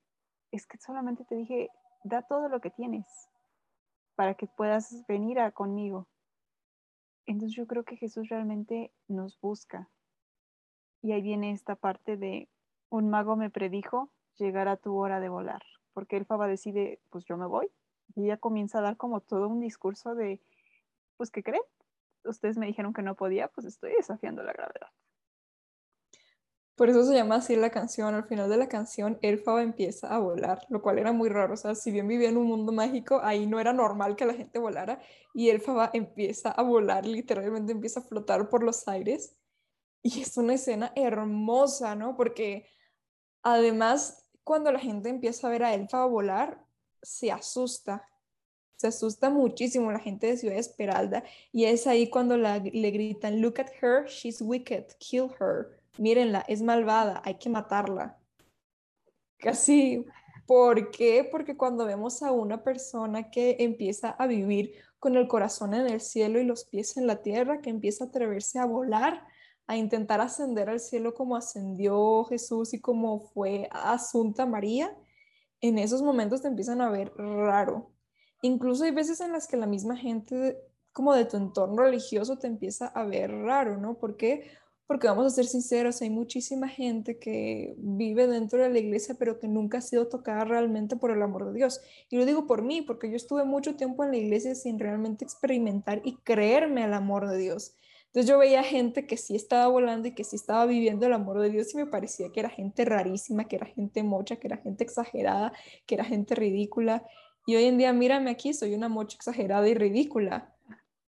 es 0.51 0.67
que 0.67 0.78
solamente 0.78 1.25
te 1.25 1.36
dije, 1.36 1.69
da 2.04 2.21
todo 2.21 2.49
lo 2.49 2.62
que 2.62 2.69
tienes 2.69 3.06
para 4.15 4.36
que 4.36 4.47
puedas 4.47 5.06
venir 5.08 5.39
a 5.39 5.51
conmigo. 5.51 6.08
Entonces 7.25 7.56
yo 7.56 7.67
creo 7.67 7.84
que 7.84 7.97
Jesús 7.97 8.30
realmente 8.30 8.91
nos 9.08 9.39
busca. 9.41 9.89
Y 11.01 11.12
ahí 11.12 11.21
viene 11.21 11.51
esta 11.51 11.75
parte 11.75 12.17
de 12.17 12.49
un 12.89 13.10
mago 13.10 13.36
me 13.36 13.49
predijo 13.49 14.10
llegar 14.38 14.67
a 14.67 14.78
tu 14.78 14.95
hora 14.95 15.19
de 15.19 15.30
volar, 15.30 15.63
porque 15.93 16.17
el 16.17 16.25
Faba 16.25 16.47
decide, 16.47 16.99
pues 17.10 17.25
yo 17.25 17.38
me 17.38 17.45
voy. 17.45 17.71
Y 18.15 18.25
ella 18.25 18.38
comienza 18.38 18.80
a 18.80 18.82
dar 18.82 18.97
como 18.97 19.21
todo 19.21 19.47
un 19.47 19.60
discurso 19.60 20.15
de, 20.15 20.41
pues, 21.17 21.32
¿qué 21.32 21.43
creen? 21.43 21.63
Ustedes 22.23 22.58
me 22.58 22.67
dijeron 22.67 22.93
que 22.93 23.01
no 23.01 23.15
podía, 23.15 23.47
pues 23.49 23.65
estoy 23.65 23.93
desafiando 23.93 24.43
la 24.43 24.54
gravedad. 24.54 24.89
Por 26.76 26.90
eso 26.90 27.06
se 27.06 27.14
llama 27.14 27.36
así 27.36 27.56
la 27.56 27.70
canción. 27.70 28.14
Al 28.16 28.26
final 28.26 28.50
de 28.50 28.58
la 28.58 28.68
canción, 28.68 29.18
Elfaba 29.22 29.64
empieza 29.64 30.14
a 30.14 30.20
volar, 30.20 30.66
lo 30.70 30.82
cual 30.82 31.00
era 31.00 31.14
muy 31.14 31.30
raro. 31.30 31.54
O 31.54 31.58
sea, 31.58 31.74
si 31.74 31.90
bien 31.90 32.08
vivía 32.08 32.28
en 32.30 32.38
un 32.38 32.48
mundo 32.48 32.74
mágico, 32.74 33.22
ahí 33.24 33.48
no 33.48 33.62
era 33.62 33.72
normal 33.72 34.18
que 34.18 34.26
la 34.26 34.34
gente 34.34 34.60
volara. 34.60 35.00
Y 35.34 35.50
Elfaba 35.50 35.90
empieza 35.94 36.52
a 36.52 36.64
volar, 36.64 37.06
literalmente 37.06 37.72
empieza 37.72 38.02
a 38.02 38.04
flotar 38.04 38.50
por 38.50 38.62
los 38.64 38.88
aires. 38.90 39.38
Y 40.04 40.22
es 40.22 40.36
una 40.38 40.56
escena 40.56 40.92
hermosa, 40.96 41.96
¿no? 41.96 42.18
Porque 42.18 42.68
además, 43.42 44.30
cuando 44.44 44.72
la 44.72 44.80
gente 44.80 45.10
empieza 45.10 45.48
a 45.48 45.52
ver 45.52 45.64
a 45.64 45.74
Elfaba 45.74 46.08
volar, 46.08 46.66
se 47.02 47.32
asusta. 47.32 48.06
Se 48.76 48.88
asusta 48.88 49.30
muchísimo 49.30 49.94
la 49.94 50.00
gente 50.00 50.28
de 50.28 50.38
Ciudad 50.38 50.58
Esmeralda. 50.58 51.24
Y 51.54 51.66
es 51.66 51.88
ahí 51.88 52.10
cuando 52.10 52.36
le 52.36 52.92
gritan, 52.92 53.42
look 53.42 53.62
at 53.62 53.72
her, 53.82 54.06
she's 54.08 54.42
wicked, 54.42 54.88
kill 55.00 55.32
her 55.40 55.85
mírenla, 55.97 56.43
es 56.47 56.62
malvada, 56.62 57.21
hay 57.23 57.36
que 57.36 57.49
matarla. 57.49 58.17
Casi, 59.38 60.05
¿por 60.45 60.91
qué? 60.91 61.27
Porque 61.29 61.58
cuando 61.58 61.86
vemos 61.86 62.23
a 62.23 62.31
una 62.31 62.63
persona 62.63 63.29
que 63.29 63.58
empieza 63.60 64.10
a 64.10 64.27
vivir 64.27 64.73
con 64.99 65.15
el 65.17 65.27
corazón 65.27 65.73
en 65.73 65.88
el 65.88 66.01
cielo 66.01 66.39
y 66.39 66.45
los 66.45 66.65
pies 66.65 66.97
en 66.97 67.08
la 67.08 67.21
tierra, 67.21 67.62
que 67.62 67.69
empieza 67.69 68.05
a 68.05 68.08
atreverse 68.08 68.60
a 68.60 68.65
volar, 68.65 69.25
a 69.67 69.77
intentar 69.77 70.21
ascender 70.21 70.69
al 70.69 70.79
cielo 70.79 71.13
como 71.13 71.36
ascendió 71.36 72.23
Jesús 72.25 72.73
y 72.73 72.79
como 72.79 73.19
fue 73.19 73.67
Asunta 73.71 74.45
María, 74.45 74.95
en 75.62 75.77
esos 75.77 76.01
momentos 76.01 76.41
te 76.41 76.47
empiezan 76.47 76.81
a 76.81 76.89
ver 76.89 77.12
raro. 77.15 77.91
Incluso 78.41 78.84
hay 78.84 78.91
veces 78.91 79.21
en 79.21 79.31
las 79.31 79.47
que 79.47 79.58
la 79.58 79.65
misma 79.65 79.97
gente 79.97 80.58
como 80.91 81.13
de 81.13 81.25
tu 81.25 81.38
entorno 81.38 81.81
religioso 81.81 82.38
te 82.38 82.47
empieza 82.47 82.88
a 82.88 83.03
ver 83.03 83.31
raro, 83.31 83.77
¿no? 83.77 83.97
¿Por 83.97 84.17
qué? 84.17 84.49
Porque 84.88 85.08
vamos 85.08 85.26
a 85.26 85.30
ser 85.32 85.45
sinceros, 85.45 86.02
hay 86.02 86.12
muchísima 86.12 86.67
gente 86.67 87.17
que 87.17 87.74
vive 87.78 88.28
dentro 88.28 88.62
de 88.62 88.69
la 88.69 88.78
iglesia, 88.78 89.15
pero 89.17 89.39
que 89.39 89.48
nunca 89.48 89.80
ha 89.80 89.82
sido 89.82 90.08
tocada 90.08 90.45
realmente 90.45 90.95
por 90.95 91.10
el 91.10 91.21
amor 91.24 91.48
de 91.48 91.54
Dios. 91.54 91.82
Y 92.10 92.17
lo 92.17 92.26
digo 92.26 92.45
por 92.45 92.62
mí, 92.62 92.84
porque 92.84 93.10
yo 93.10 93.15
estuve 93.15 93.45
mucho 93.45 93.76
tiempo 93.76 94.04
en 94.04 94.12
la 94.12 94.17
iglesia 94.17 94.54
sin 94.54 94.78
realmente 94.78 95.26
experimentar 95.26 96.02
y 96.04 96.17
creerme 96.17 96.84
al 96.84 96.93
amor 96.93 97.28
de 97.28 97.38
Dios. 97.38 97.76
Entonces 98.15 98.30
yo 98.30 98.38
veía 98.38 98.63
gente 98.63 99.06
que 99.06 99.17
sí 99.17 99.36
estaba 99.36 99.67
volando 99.67 100.08
y 100.08 100.13
que 100.13 100.24
sí 100.24 100.38
estaba 100.38 100.65
viviendo 100.65 101.06
el 101.06 101.12
amor 101.12 101.41
de 101.41 101.50
Dios 101.50 101.74
y 101.74 101.78
me 101.78 101.86
parecía 101.86 102.32
que 102.32 102.39
era 102.39 102.50
gente 102.50 102.86
rarísima, 102.86 103.45
que 103.50 103.58
era 103.58 103.65
gente 103.65 104.04
mocha, 104.04 104.38
que 104.38 104.48
era 104.48 104.56
gente 104.56 104.86
exagerada, 104.86 105.52
que 105.86 105.95
era 105.95 106.06
gente 106.06 106.34
ridícula. 106.34 107.04
Y 107.45 107.58
hoy 107.58 107.65
en 107.65 107.78
día, 107.78 107.91
mírame 107.91 108.32
aquí, 108.32 108.54
soy 108.54 108.74
una 108.74 108.88
mocha 108.88 109.17
exagerada 109.17 109.67
y 109.67 109.74
ridícula. 109.74 110.56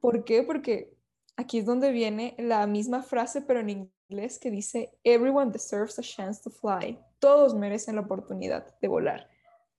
¿Por 0.01 0.25
qué? 0.25 0.43
Porque 0.43 0.98
aquí 1.39 1.59
es 1.59 1.65
donde 1.65 1.93
viene 1.93 2.35
la 2.37 2.67
misma 2.67 3.03
frase, 3.03 3.41
pero 3.41 3.61
en 3.61 3.91
inglés, 4.11 4.39
que 4.39 4.51
dice, 4.51 4.93
Everyone 5.05 5.53
deserves 5.53 5.99
a 5.99 6.03
chance 6.03 6.43
to 6.43 6.51
fly. 6.51 6.99
Todos 7.21 7.55
merecen 7.55 7.95
la 7.95 8.03
oportunidad 8.03 8.79
de 8.81 8.89
volar. 8.89 9.31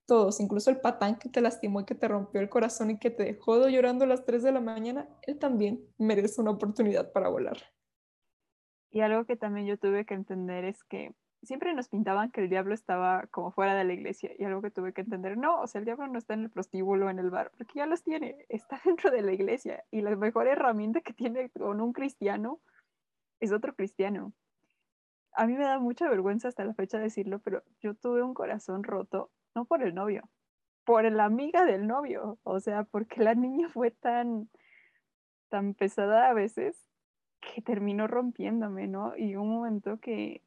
Todos, 0.08 0.40
incluso 0.40 0.72
el 0.72 0.80
patán 0.80 1.20
que 1.20 1.30
te 1.30 1.42
lastimó 1.42 1.82
y 1.82 1.86
que 1.86 1.96
te 1.96 2.08
rompió 2.08 2.42
el 2.42 2.50
corazón 2.50 2.92
y 2.92 2.98
que 2.98 3.12
te 3.12 3.24
dejó 3.24 3.68
llorando 3.68 4.06
a 4.06 4.08
las 4.08 4.26
3 4.26 4.42
de 4.42 4.54
la 4.54 4.62
mañana, 4.62 5.08
él 5.24 5.38
también 5.38 5.86
merece 5.98 6.42
una 6.42 6.52
oportunidad 6.52 7.12
para 7.12 7.30
volar. 7.30 7.58
Y 8.90 9.02
algo 9.02 9.26
que 9.26 9.36
también 9.36 9.68
yo 9.68 9.78
tuve 9.78 10.06
que 10.06 10.16
entender 10.16 10.64
es 10.64 10.84
que 10.86 11.14
siempre 11.44 11.74
nos 11.74 11.88
pintaban 11.88 12.32
que 12.32 12.42
el 12.42 12.50
diablo 12.50 12.74
estaba 12.74 13.28
como 13.28 13.52
fuera 13.52 13.76
de 13.76 13.84
la 13.84 13.94
iglesia 13.94 14.32
y 14.38 14.44
algo 14.44 14.62
que 14.62 14.72
tuve 14.72 14.94
que 14.94 15.02
entender, 15.02 15.38
no, 15.38 15.62
o 15.62 15.68
sea, 15.68 15.80
el 15.80 15.86
diablo 15.86 16.08
no 16.08 16.18
está 16.18 16.34
en 16.34 16.42
el 16.42 16.50
prostíbulo, 16.50 17.10
en 17.10 17.20
el 17.20 17.30
bar, 17.30 17.52
porque 17.58 17.74
ya 17.76 17.86
los 17.86 18.04
tiene, 18.04 18.46
está 18.50 18.80
dentro 18.86 19.12
de 19.12 19.22
la 19.22 19.32
iglesia 19.32 19.84
y 19.92 20.02
la 20.02 20.16
mejor 20.16 20.48
herramienta 20.48 21.02
que 21.02 21.14
tiene 21.14 21.50
con 21.50 21.82
un 21.82 21.94
cristiano 21.94 22.60
es 23.40 23.52
otro 23.52 23.74
cristiano. 23.74 24.34
A 25.34 25.48
mí 25.48 25.56
me 25.56 25.64
da 25.64 25.80
mucha 25.80 26.10
vergüenza 26.10 26.50
hasta 26.50 26.66
la 26.66 26.74
fecha 26.74 27.00
decirlo, 27.00 27.40
pero 27.40 27.64
yo 27.82 27.94
tuve 27.96 28.22
un 28.24 28.34
corazón 28.34 28.84
roto, 28.84 29.32
no 29.56 29.66
por 29.66 29.84
el 29.84 29.96
novio, 29.96 30.30
por 30.84 31.10
la 31.10 31.26
amiga 31.26 31.66
del 31.66 31.88
novio, 31.88 32.40
o 32.44 32.60
sea, 32.60 32.84
porque 32.84 33.24
la 33.24 33.36
niña 33.36 33.70
fue 33.70 33.92
tan, 33.92 34.50
tan 35.50 35.74
pesada 35.74 36.30
a 36.30 36.34
veces 36.34 36.86
que 37.40 37.62
terminó 37.62 38.08
rompiéndome, 38.08 38.88
¿no? 38.88 39.16
Y 39.16 39.36
un 39.36 39.50
momento 39.50 40.00
que 40.00 40.42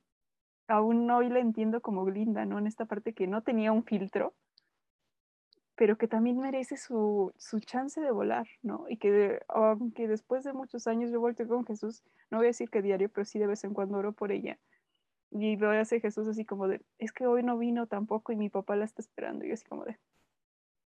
aún 0.68 1.10
hoy 1.10 1.28
la 1.28 1.40
entiendo 1.40 1.80
como 1.80 2.04
Glinda, 2.04 2.44
¿no? 2.44 2.58
En 2.58 2.66
esta 2.66 2.84
parte 2.84 3.12
que 3.12 3.26
no 3.26 3.42
tenía 3.42 3.72
un 3.72 3.84
filtro, 3.84 4.34
pero 5.74 5.96
que 5.96 6.08
también 6.08 6.38
merece 6.38 6.76
su, 6.76 7.32
su 7.36 7.60
chance 7.60 8.00
de 8.00 8.10
volar, 8.10 8.46
¿no? 8.62 8.86
Y 8.88 8.98
que 8.98 9.40
aunque 9.48 10.06
después 10.06 10.44
de 10.44 10.52
muchos 10.52 10.86
años 10.86 11.10
yo 11.10 11.20
volteo 11.20 11.48
con 11.48 11.64
Jesús, 11.66 12.02
no 12.30 12.38
voy 12.38 12.46
a 12.46 12.48
decir 12.48 12.70
que 12.70 12.82
diario, 12.82 13.08
pero 13.08 13.24
sí 13.24 13.38
de 13.38 13.46
vez 13.46 13.64
en 13.64 13.74
cuando 13.74 13.98
oro 13.98 14.12
por 14.12 14.32
ella. 14.32 14.58
Y 15.30 15.56
veo 15.56 15.70
a 15.70 15.84
Jesús 15.84 16.28
así 16.28 16.44
como 16.44 16.68
de, 16.68 16.82
es 16.98 17.10
que 17.12 17.26
hoy 17.26 17.42
no 17.42 17.56
vino 17.56 17.86
tampoco 17.86 18.32
y 18.32 18.36
mi 18.36 18.50
papá 18.50 18.76
la 18.76 18.84
está 18.84 19.00
esperando. 19.00 19.44
Y 19.44 19.48
yo 19.48 19.54
así 19.54 19.64
como 19.64 19.84
de, 19.84 19.98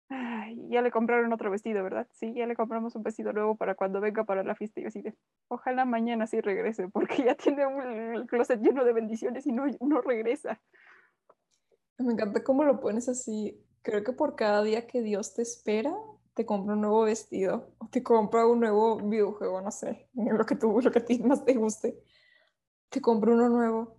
ya 0.10 0.82
le 0.82 0.92
compraron 0.92 1.34
otro 1.34 1.50
vestido, 1.52 1.84
¿verdad? 1.84 2.08
Sí, 2.12 2.34
ya 2.34 2.46
le 2.46 2.56
compramos 2.56 2.96
un 2.96 3.04
vestido 3.04 3.34
nuevo 3.34 3.56
para 3.56 3.76
cuando 3.76 4.02
venga 4.02 4.24
para 4.24 4.44
la 4.44 4.56
fiesta. 4.56 4.82
Y 4.82 4.86
así 4.86 5.02
de, 5.02 5.16
ojalá 5.48 5.86
mañana 5.86 6.28
sí 6.28 6.42
regrese, 6.42 6.88
porque 6.90 7.24
ya 7.24 7.36
tiene 7.36 7.66
un 7.66 8.28
closet 8.28 8.62
lleno 8.62 8.86
de 8.86 8.94
bendiciones 8.94 9.48
y 9.48 9.52
no, 9.52 9.66
no 9.82 10.02
regresa. 10.02 10.62
Me 11.98 12.14
encanta 12.14 12.44
cómo 12.44 12.64
lo 12.64 12.80
pones 12.80 13.10
así. 13.10 13.62
Creo 13.82 14.04
que 14.04 14.14
por 14.14 14.36
cada 14.36 14.64
día 14.64 14.88
que 14.88 15.02
Dios 15.02 15.34
te 15.34 15.42
espera, 15.42 15.94
te 16.34 16.46
compra 16.46 16.74
un 16.74 16.82
nuevo 16.82 17.04
vestido 17.04 17.76
te 17.92 18.04
compra 18.04 18.46
un 18.46 18.60
nuevo 18.60 18.98
videojuego, 18.98 19.62
no 19.62 19.72
sé, 19.72 20.10
lo 20.14 20.46
que, 20.46 20.56
tú, 20.56 20.82
lo 20.82 20.92
que 20.92 21.00
a 21.00 21.06
ti 21.06 21.20
más 21.20 21.46
te 21.46 21.54
guste. 21.54 21.98
Te 22.90 23.02
compra 23.02 23.32
uno 23.32 23.50
nuevo. 23.50 23.98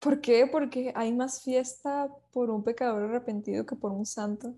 ¿Por 0.00 0.20
qué? 0.20 0.46
Porque 0.46 0.92
hay 0.94 1.12
más 1.12 1.42
fiesta 1.42 2.08
por 2.32 2.50
un 2.50 2.64
pecador 2.64 3.02
arrepentido 3.02 3.66
que 3.66 3.76
por 3.76 3.92
un 3.92 4.06
santo. 4.06 4.54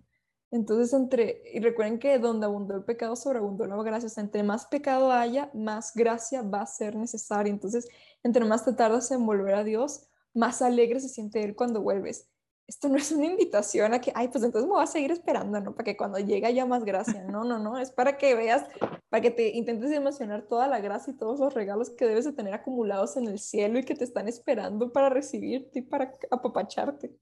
Entonces, 0.52 0.92
entre, 0.92 1.42
y 1.52 1.60
recuerden 1.60 1.98
que 1.98 2.18
donde 2.18 2.46
abundó 2.46 2.74
el 2.74 2.84
pecado, 2.84 3.14
sobreabundó 3.14 3.66
la 3.66 3.80
gracia. 3.82 4.08
entre 4.20 4.42
más 4.42 4.66
pecado 4.66 5.12
haya, 5.12 5.50
más 5.54 5.92
gracia 5.94 6.42
va 6.42 6.62
a 6.62 6.66
ser 6.66 6.96
necesaria. 6.96 7.52
Entonces, 7.52 7.88
entre 8.24 8.44
más 8.44 8.64
te 8.64 8.72
tardas 8.72 9.10
en 9.12 9.24
volver 9.24 9.54
a 9.54 9.64
Dios, 9.64 10.08
más 10.34 10.60
alegre 10.60 11.00
se 11.00 11.08
siente 11.08 11.44
Él 11.44 11.54
cuando 11.54 11.82
vuelves. 11.82 12.28
Esto 12.66 12.88
no 12.88 12.96
es 12.96 13.10
una 13.10 13.26
invitación 13.26 13.94
a 13.94 14.00
que, 14.00 14.12
ay, 14.14 14.28
pues 14.28 14.44
entonces 14.44 14.68
me 14.68 14.74
voy 14.74 14.84
a 14.84 14.86
seguir 14.86 15.10
esperando, 15.10 15.60
¿no? 15.60 15.74
Para 15.74 15.84
que 15.84 15.96
cuando 15.96 16.18
llegue 16.18 16.46
haya 16.46 16.66
más 16.66 16.84
gracia. 16.84 17.24
No, 17.24 17.42
no, 17.42 17.58
no. 17.58 17.78
Es 17.78 17.90
para 17.90 18.16
que 18.16 18.34
veas, 18.36 18.64
para 19.08 19.20
que 19.20 19.32
te 19.32 19.48
intentes 19.56 19.90
emocionar 19.90 20.42
toda 20.42 20.68
la 20.68 20.80
gracia 20.80 21.12
y 21.12 21.16
todos 21.16 21.40
los 21.40 21.52
regalos 21.52 21.90
que 21.90 22.06
debes 22.06 22.26
de 22.26 22.32
tener 22.32 22.54
acumulados 22.54 23.16
en 23.16 23.26
el 23.26 23.40
cielo 23.40 23.78
y 23.78 23.84
que 23.84 23.96
te 23.96 24.04
están 24.04 24.28
esperando 24.28 24.92
para 24.92 25.10
recibirte 25.10 25.80
y 25.80 25.82
para 25.82 26.12
apapacharte. 26.30 27.12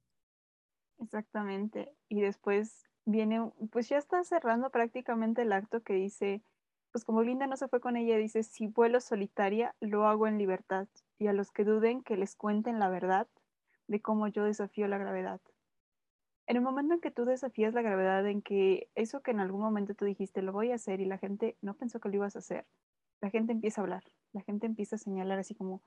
Exactamente. 0.98 1.94
Y 2.08 2.20
después 2.20 2.87
viene, 3.08 3.50
pues 3.70 3.88
ya 3.88 3.96
está 3.96 4.22
cerrando 4.22 4.70
prácticamente 4.70 5.42
el 5.42 5.52
acto 5.52 5.82
que 5.82 5.94
dice, 5.94 6.42
pues 6.92 7.04
como 7.04 7.22
Linda 7.22 7.46
no 7.46 7.56
se 7.56 7.68
fue 7.68 7.80
con 7.80 7.96
ella, 7.96 8.16
dice, 8.16 8.42
si 8.42 8.66
vuelo 8.66 9.00
solitaria, 9.00 9.74
lo 9.80 10.06
hago 10.06 10.26
en 10.26 10.36
libertad. 10.36 10.88
Y 11.18 11.26
a 11.26 11.32
los 11.32 11.50
que 11.50 11.64
duden, 11.64 12.02
que 12.02 12.16
les 12.16 12.36
cuenten 12.36 12.78
la 12.78 12.90
verdad 12.90 13.26
de 13.86 14.00
cómo 14.00 14.28
yo 14.28 14.44
desafío 14.44 14.86
la 14.88 14.98
gravedad. 14.98 15.40
En 16.46 16.56
el 16.56 16.62
momento 16.62 16.94
en 16.94 17.00
que 17.00 17.10
tú 17.10 17.24
desafías 17.24 17.72
la 17.72 17.82
gravedad, 17.82 18.26
en 18.26 18.42
que 18.42 18.90
eso 18.94 19.22
que 19.22 19.30
en 19.30 19.40
algún 19.40 19.62
momento 19.62 19.94
tú 19.94 20.04
dijiste, 20.04 20.42
lo 20.42 20.52
voy 20.52 20.70
a 20.70 20.76
hacer 20.76 21.00
y 21.00 21.06
la 21.06 21.18
gente 21.18 21.56
no 21.62 21.74
pensó 21.74 22.00
que 22.00 22.10
lo 22.10 22.16
ibas 22.16 22.36
a 22.36 22.40
hacer, 22.40 22.66
la 23.20 23.30
gente 23.30 23.52
empieza 23.52 23.80
a 23.80 23.84
hablar, 23.84 24.04
la 24.32 24.42
gente 24.42 24.66
empieza 24.66 24.96
a 24.96 24.98
señalar 24.98 25.38
así 25.38 25.54
como, 25.54 25.82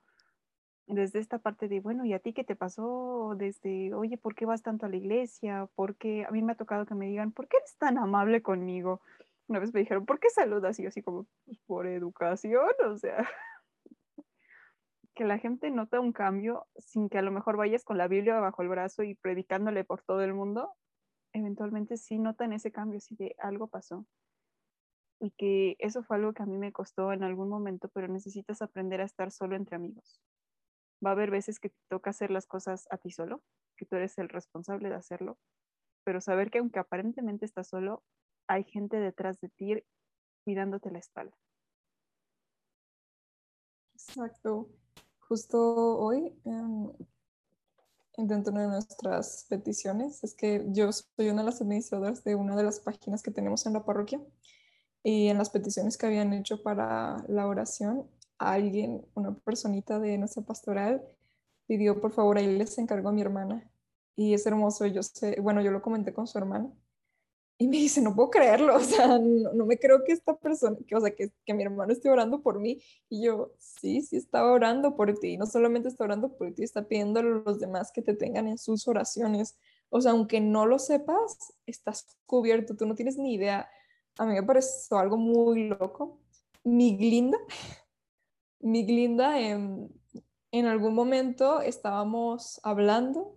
desde 0.92 1.20
esta 1.20 1.40
parte 1.40 1.68
de, 1.70 1.80
bueno, 1.80 2.06
¿y 2.06 2.14
a 2.14 2.20
ti 2.20 2.34
qué 2.34 2.44
te 2.44 2.56
pasó? 2.56 3.34
Desde, 3.38 3.94
oye, 3.94 4.18
¿por 4.18 4.36
qué 4.36 4.46
vas 4.46 4.62
tanto 4.62 4.86
a 4.86 4.90
la 4.90 4.98
iglesia? 4.98 5.70
Porque 5.76 6.26
a 6.26 6.32
mí 6.32 6.42
me 6.42 6.52
ha 6.52 6.56
tocado 6.58 6.86
que 6.86 6.96
me 6.96 7.08
digan, 7.08 7.32
¿por 7.32 7.48
qué 7.48 7.58
eres 7.58 7.78
tan 7.78 7.98
amable 7.98 8.42
conmigo? 8.42 9.02
Una 9.48 9.60
vez 9.60 9.74
me 9.74 9.80
dijeron, 9.80 10.06
¿por 10.06 10.20
qué 10.20 10.30
saludas? 10.30 10.80
Y 10.80 10.86
así 10.86 11.02
como, 11.02 11.28
pues 11.46 11.60
por 11.60 11.88
educación, 11.88 12.72
o 12.86 12.98
sea, 12.98 13.18
que 15.16 15.24
la 15.24 15.38
gente 15.38 15.72
nota 15.72 16.00
un 16.00 16.12
cambio 16.12 16.68
sin 16.78 17.10
que 17.10 17.18
a 17.18 17.22
lo 17.22 17.32
mejor 17.32 17.58
vayas 17.58 17.86
con 17.86 17.98
la 17.98 18.08
Biblia 18.08 18.40
bajo 18.40 18.62
el 18.62 18.70
brazo 18.70 19.04
y 19.04 19.16
predicándole 19.16 19.86
por 19.86 20.02
todo 20.02 20.22
el 20.24 20.34
mundo, 20.34 20.74
eventualmente 21.34 21.98
sí 21.98 22.20
notan 22.20 22.54
ese 22.54 22.72
cambio, 22.72 23.00
sí 23.00 23.16
que 23.16 23.36
algo 23.40 23.68
pasó. 23.68 24.06
Y 25.22 25.32
que 25.32 25.76
eso 25.80 26.04
fue 26.04 26.18
algo 26.18 26.34
que 26.34 26.44
a 26.44 26.48
mí 26.48 26.58
me 26.58 26.74
costó 26.74 27.14
en 27.14 27.24
algún 27.24 27.48
momento, 27.48 27.90
pero 27.90 28.08
necesitas 28.10 28.62
aprender 28.62 29.00
a 29.02 29.06
estar 29.06 29.32
solo 29.32 29.56
entre 29.56 29.76
amigos 29.78 30.22
va 31.04 31.12
a 31.12 31.14
haber 31.14 31.32
veces 31.32 31.60
que 31.60 31.70
te 31.70 31.80
toca 31.90 32.12
hacer 32.12 32.32
las 32.32 32.46
cosas 32.46 32.88
a 32.92 32.98
ti 32.98 33.12
solo, 33.12 33.42
que 33.78 33.86
tú 33.86 33.96
eres 33.96 34.18
el 34.18 34.30
responsable 34.30 34.90
de 34.90 34.96
hacerlo, 34.96 35.38
pero 36.04 36.22
saber 36.22 36.52
que 36.52 36.60
aunque 36.60 36.80
aparentemente 36.80 37.46
estás 37.46 37.70
solo, 37.70 38.04
hay 38.48 38.64
gente 38.64 38.98
detrás 38.98 39.40
de 39.40 39.50
ti 39.50 39.84
cuidándote 40.44 40.92
la 40.92 41.00
espalda. 41.00 41.36
Exacto. 43.94 44.70
Justo 45.20 45.98
hoy, 46.00 46.38
em, 46.44 46.92
dentro 48.18 48.54
de 48.54 48.68
nuestras 48.68 49.46
peticiones, 49.50 50.24
es 50.24 50.36
que 50.36 50.66
yo 50.70 50.92
soy 50.92 51.30
una 51.30 51.42
de 51.42 51.46
las 51.46 51.62
administradoras 51.62 52.24
de 52.24 52.36
una 52.36 52.56
de 52.56 52.64
las 52.64 52.80
páginas 52.80 53.22
que 53.24 53.32
tenemos 53.32 53.66
en 53.66 53.74
la 53.74 53.86
parroquia 53.86 54.20
y 55.04 55.30
en 55.30 55.38
las 55.38 55.50
peticiones 55.50 55.98
que 55.98 56.08
habían 56.08 56.34
hecho 56.34 56.62
para 56.62 57.24
la 57.28 57.48
oración, 57.48 58.10
alguien, 58.50 59.06
una 59.14 59.34
personita 59.36 60.00
de 60.00 60.18
nuestra 60.18 60.44
pastoral, 60.44 61.04
pidió 61.68 62.02
por 62.02 62.12
favor, 62.12 62.38
ahí 62.38 62.48
les 62.48 62.78
encargo 62.78 63.10
a 63.10 63.12
mi 63.12 63.22
hermana. 63.22 63.70
Y 64.16 64.34
es 64.34 64.46
hermoso, 64.46 64.86
yo 64.88 65.04
sé, 65.04 65.40
bueno, 65.42 65.62
yo 65.62 65.72
lo 65.72 65.82
comenté 65.82 66.14
con 66.14 66.28
su 66.28 66.38
hermana 66.38 66.72
y 67.62 67.68
me 67.68 67.78
dice, 67.78 68.02
no 68.02 68.16
puedo 68.16 68.32
creerlo, 68.32 68.76
o 68.78 68.80
sea, 68.80 69.20
no, 69.20 69.68
me 69.68 69.78
creo 69.78 70.04
que 70.04 70.14
esta 70.14 70.36
persona, 70.36 70.76
que, 70.88 70.96
o 70.96 71.00
sea, 71.00 71.12
que, 71.12 71.32
que, 71.46 71.54
mi 71.54 71.62
hermano 71.62 71.94
esté 71.94 72.10
orando 72.10 72.42
por 72.42 72.60
mí. 72.60 72.82
Y 73.08 73.24
yo, 73.24 73.54
sí, 73.60 74.02
sí 74.02 74.18
estaba 74.18 74.52
orando 74.52 74.96
por 74.96 75.14
ti. 75.20 75.34
Y 75.34 75.38
no 75.38 75.46
solamente 75.46 75.88
está 75.88 76.06
orando 76.06 76.36
por 76.36 76.52
ti, 76.56 76.64
está 76.64 76.88
pidiendo 76.88 77.20
a 77.20 77.24
los 77.24 77.60
demás 77.60 77.92
que 77.92 78.02
te 78.02 78.16
tengan 78.16 78.48
en 78.48 78.58
sus 78.58 78.88
oraciones. 78.88 79.60
O 79.90 80.02
sea, 80.02 80.14
aunque 80.14 80.42
no 80.42 80.66
lo 80.66 80.80
sepas, 80.80 81.54
estás 81.68 82.18
cubierto, 82.26 82.76
tú 82.76 82.88
no 82.88 82.96
tienes 82.96 83.18
ni 83.18 83.36
idea. 83.36 83.70
A 84.18 84.26
mí 84.26 84.34
me 84.34 84.42
pareció 84.42 84.98
algo 84.98 85.18
muy 85.18 85.68
loco. 85.68 86.20
Mi 86.64 86.98
Glinda, 86.98 87.38
mi 88.62 88.86
Glinda, 88.86 89.40
en, 89.40 89.90
en 90.52 90.66
algún 90.66 90.94
momento 90.94 91.62
estábamos 91.62 92.60
hablando 92.64 93.36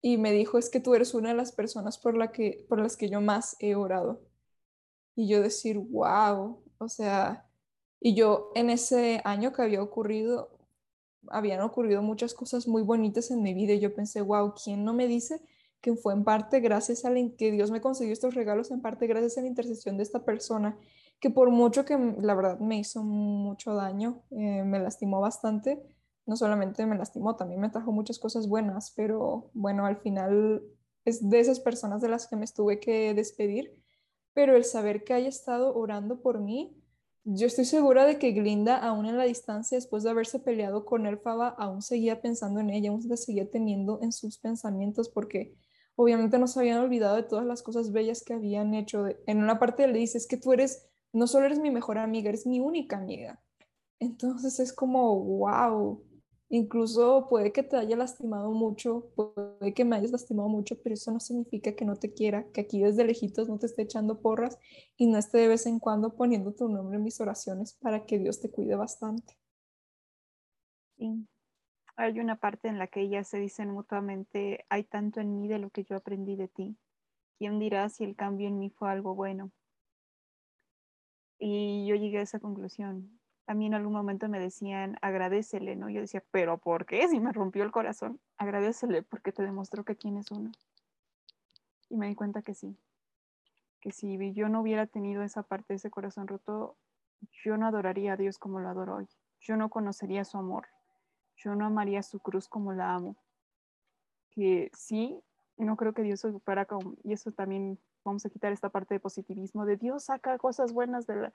y 0.00 0.18
me 0.18 0.32
dijo, 0.32 0.58
es 0.58 0.68
que 0.68 0.80
tú 0.80 0.94
eres 0.94 1.14
una 1.14 1.30
de 1.30 1.34
las 1.34 1.52
personas 1.52 1.98
por, 1.98 2.16
la 2.16 2.30
que, 2.30 2.66
por 2.68 2.80
las 2.80 2.96
que 2.96 3.08
yo 3.08 3.20
más 3.20 3.56
he 3.58 3.74
orado. 3.74 4.20
Y 5.16 5.28
yo 5.28 5.40
decir, 5.40 5.78
wow, 5.78 6.62
o 6.78 6.88
sea, 6.88 7.48
y 8.00 8.14
yo 8.14 8.50
en 8.54 8.68
ese 8.70 9.22
año 9.24 9.52
que 9.52 9.62
había 9.62 9.82
ocurrido, 9.82 10.50
habían 11.28 11.62
ocurrido 11.62 12.02
muchas 12.02 12.34
cosas 12.34 12.68
muy 12.68 12.82
bonitas 12.82 13.30
en 13.30 13.42
mi 13.42 13.54
vida 13.54 13.72
y 13.72 13.80
yo 13.80 13.94
pensé, 13.94 14.20
wow, 14.20 14.52
¿quién 14.62 14.84
no 14.84 14.92
me 14.92 15.06
dice 15.06 15.40
que 15.80 15.94
fue 15.96 16.12
en 16.12 16.24
parte 16.24 16.60
gracias 16.60 17.04
a 17.04 17.10
la, 17.10 17.20
que 17.36 17.50
Dios 17.50 17.70
me 17.70 17.80
concedió 17.80 18.12
estos 18.12 18.34
regalos, 18.34 18.70
en 18.70 18.82
parte 18.82 19.06
gracias 19.06 19.38
a 19.38 19.40
la 19.40 19.48
intercesión 19.48 19.96
de 19.96 20.02
esta 20.02 20.24
persona, 20.24 20.78
que 21.20 21.30
por 21.30 21.50
mucho 21.50 21.84
que 21.84 21.96
la 22.20 22.34
verdad 22.34 22.58
me 22.58 22.78
hizo 22.78 23.02
mucho 23.02 23.74
daño, 23.74 24.22
eh, 24.30 24.62
me 24.64 24.78
lastimó 24.78 25.20
bastante, 25.20 25.82
no 26.26 26.36
solamente 26.36 26.86
me 26.86 26.96
lastimó, 26.96 27.36
también 27.36 27.60
me 27.60 27.70
trajo 27.70 27.92
muchas 27.92 28.18
cosas 28.18 28.48
buenas, 28.48 28.92
pero 28.96 29.50
bueno, 29.54 29.86
al 29.86 29.96
final 29.96 30.62
es 31.04 31.28
de 31.28 31.40
esas 31.40 31.60
personas 31.60 32.00
de 32.00 32.08
las 32.08 32.26
que 32.26 32.36
me 32.36 32.44
estuve 32.44 32.80
que 32.80 33.14
despedir, 33.14 33.82
pero 34.32 34.56
el 34.56 34.64
saber 34.64 35.04
que 35.04 35.14
haya 35.14 35.28
estado 35.28 35.74
orando 35.74 36.20
por 36.20 36.40
mí, 36.40 36.76
yo 37.26 37.46
estoy 37.46 37.64
segura 37.64 38.04
de 38.04 38.18
que 38.18 38.32
Glinda, 38.32 38.76
aún 38.76 39.06
en 39.06 39.16
la 39.16 39.24
distancia, 39.24 39.78
después 39.78 40.02
de 40.02 40.10
haberse 40.10 40.40
peleado 40.40 40.84
con 40.84 41.06
Elfaba, 41.06 41.48
aún 41.48 41.80
seguía 41.80 42.20
pensando 42.20 42.60
en 42.60 42.68
ella, 42.68 42.90
aún 42.90 43.02
se 43.02 43.16
seguía 43.16 43.50
teniendo 43.50 43.98
en 44.02 44.12
sus 44.12 44.38
pensamientos, 44.38 45.08
porque 45.08 45.54
obviamente 45.96 46.38
no 46.38 46.46
se 46.46 46.60
habían 46.60 46.80
olvidado 46.80 47.16
de 47.16 47.22
todas 47.22 47.46
las 47.46 47.62
cosas 47.62 47.92
bellas 47.92 48.22
que 48.22 48.34
habían 48.34 48.74
hecho. 48.74 49.06
En 49.26 49.38
una 49.38 49.58
parte 49.58 49.86
le 49.86 49.98
dice, 49.98 50.18
es 50.18 50.26
que 50.26 50.36
tú 50.36 50.52
eres, 50.52 50.86
no 51.14 51.26
solo 51.26 51.46
eres 51.46 51.58
mi 51.58 51.70
mejor 51.70 51.98
amiga, 51.98 52.28
eres 52.28 52.46
mi 52.46 52.60
única 52.60 52.96
amiga. 52.98 53.42
Entonces 53.98 54.60
es 54.60 54.72
como, 54.72 55.18
wow, 55.18 56.02
Incluso 56.50 57.26
puede 57.28 57.52
que 57.52 57.64
te 57.64 57.76
haya 57.76 57.96
lastimado 57.96 58.52
mucho, 58.52 59.10
puede 59.16 59.74
que 59.74 59.84
me 59.84 59.96
hayas 59.96 60.12
lastimado 60.12 60.48
mucho, 60.48 60.80
pero 60.80 60.94
eso 60.94 61.10
no 61.10 61.18
significa 61.18 61.74
que 61.74 61.84
no 61.84 61.96
te 61.96 62.12
quiera, 62.12 62.44
que 62.52 62.60
aquí 62.60 62.80
desde 62.80 63.04
lejitos 63.04 63.48
no 63.48 63.58
te 63.58 63.66
esté 63.66 63.82
echando 63.82 64.20
porras 64.20 64.58
y 64.96 65.06
no 65.06 65.18
esté 65.18 65.38
de 65.38 65.48
vez 65.48 65.66
en 65.66 65.80
cuando 65.80 66.14
poniendo 66.14 66.52
tu 66.52 66.68
nombre 66.68 66.98
en 66.98 67.02
mis 67.02 67.20
oraciones 67.20 67.74
para 67.80 68.04
que 68.04 68.20
Dios 68.20 68.40
te 68.40 68.52
cuide 68.52 68.76
bastante. 68.76 69.36
Sí. 70.96 71.26
Hay 71.96 72.20
una 72.20 72.36
parte 72.36 72.68
en 72.68 72.78
la 72.78 72.86
que 72.86 73.00
ellas 73.00 73.26
se 73.26 73.38
dicen 73.38 73.70
mutuamente, 73.70 74.64
hay 74.68 74.84
tanto 74.84 75.20
en 75.20 75.34
mí 75.34 75.48
de 75.48 75.58
lo 75.58 75.70
que 75.70 75.82
yo 75.82 75.96
aprendí 75.96 76.36
de 76.36 76.46
ti. 76.46 76.76
¿Quién 77.38 77.58
dirá 77.58 77.88
si 77.88 78.04
el 78.04 78.14
cambio 78.14 78.46
en 78.46 78.60
mí 78.60 78.70
fue 78.70 78.90
algo 78.90 79.16
bueno? 79.16 79.50
Y 81.38 81.86
yo 81.86 81.96
llegué 81.96 82.18
a 82.18 82.22
esa 82.22 82.40
conclusión 82.40 83.18
a 83.46 83.54
mí 83.54 83.66
en 83.66 83.74
algún 83.74 83.92
momento 83.92 84.28
me 84.28 84.40
decían, 84.40 84.96
agradecele, 85.02 85.76
¿no? 85.76 85.90
Yo 85.90 86.00
decía, 86.00 86.22
pero 86.30 86.58
¿por 86.58 86.86
qué? 86.86 87.06
Si 87.08 87.20
me 87.20 87.32
rompió 87.32 87.62
el 87.62 87.72
corazón, 87.72 88.20
agradecele 88.38 89.02
porque 89.02 89.32
te 89.32 89.42
demostró 89.42 89.84
que 89.84 89.94
tienes 89.94 90.30
uno. 90.30 90.50
Y 91.90 91.96
me 91.96 92.08
di 92.08 92.14
cuenta 92.14 92.42
que 92.42 92.54
sí, 92.54 92.76
que 93.80 93.92
si 93.92 94.32
yo 94.32 94.48
no 94.48 94.62
hubiera 94.62 94.86
tenido 94.86 95.22
esa 95.22 95.42
parte 95.42 95.74
ese 95.74 95.90
corazón 95.90 96.26
roto, 96.26 96.76
yo 97.44 97.56
no 97.56 97.66
adoraría 97.66 98.14
a 98.14 98.16
Dios 98.16 98.38
como 98.38 98.60
lo 98.60 98.68
adoro 98.68 98.96
hoy. 98.96 99.08
Yo 99.40 99.56
no 99.56 99.68
conocería 99.68 100.24
su 100.24 100.38
amor. 100.38 100.66
Yo 101.36 101.54
no 101.54 101.66
amaría 101.66 102.02
su 102.02 102.20
cruz 102.20 102.48
como 102.48 102.72
la 102.72 102.94
amo. 102.94 103.16
Que 104.30 104.70
sí, 104.72 105.20
no 105.58 105.76
creo 105.76 105.92
que 105.92 106.02
Dios 106.02 106.20
se 106.20 106.32
para 106.40 106.64
con, 106.64 106.96
y 107.04 107.12
eso 107.12 107.30
también 107.32 107.78
vamos 108.04 108.24
a 108.26 108.30
quitar 108.30 108.52
esta 108.52 108.68
parte 108.68 108.94
de 108.94 109.00
positivismo, 109.00 109.66
de 109.66 109.76
Dios 109.76 110.04
saca 110.04 110.38
cosas 110.38 110.72
buenas 110.72 111.06
de, 111.06 111.30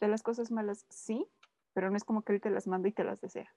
las 0.00 0.22
cosas 0.22 0.50
malas, 0.50 0.86
sí, 0.88 1.26
pero 1.72 1.90
no 1.90 1.96
es 1.96 2.04
como 2.04 2.22
que 2.22 2.32
Él 2.32 2.40
te 2.40 2.50
las 2.50 2.66
manda 2.66 2.88
y 2.88 2.92
te 2.92 3.04
las 3.04 3.20
desea. 3.20 3.48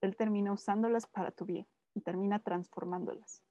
Él 0.00 0.16
termina 0.16 0.52
usándolas 0.52 1.06
para 1.06 1.30
tu 1.30 1.44
bien 1.44 1.66
y 1.94 2.00
termina 2.00 2.38
transformándolas. 2.38 3.42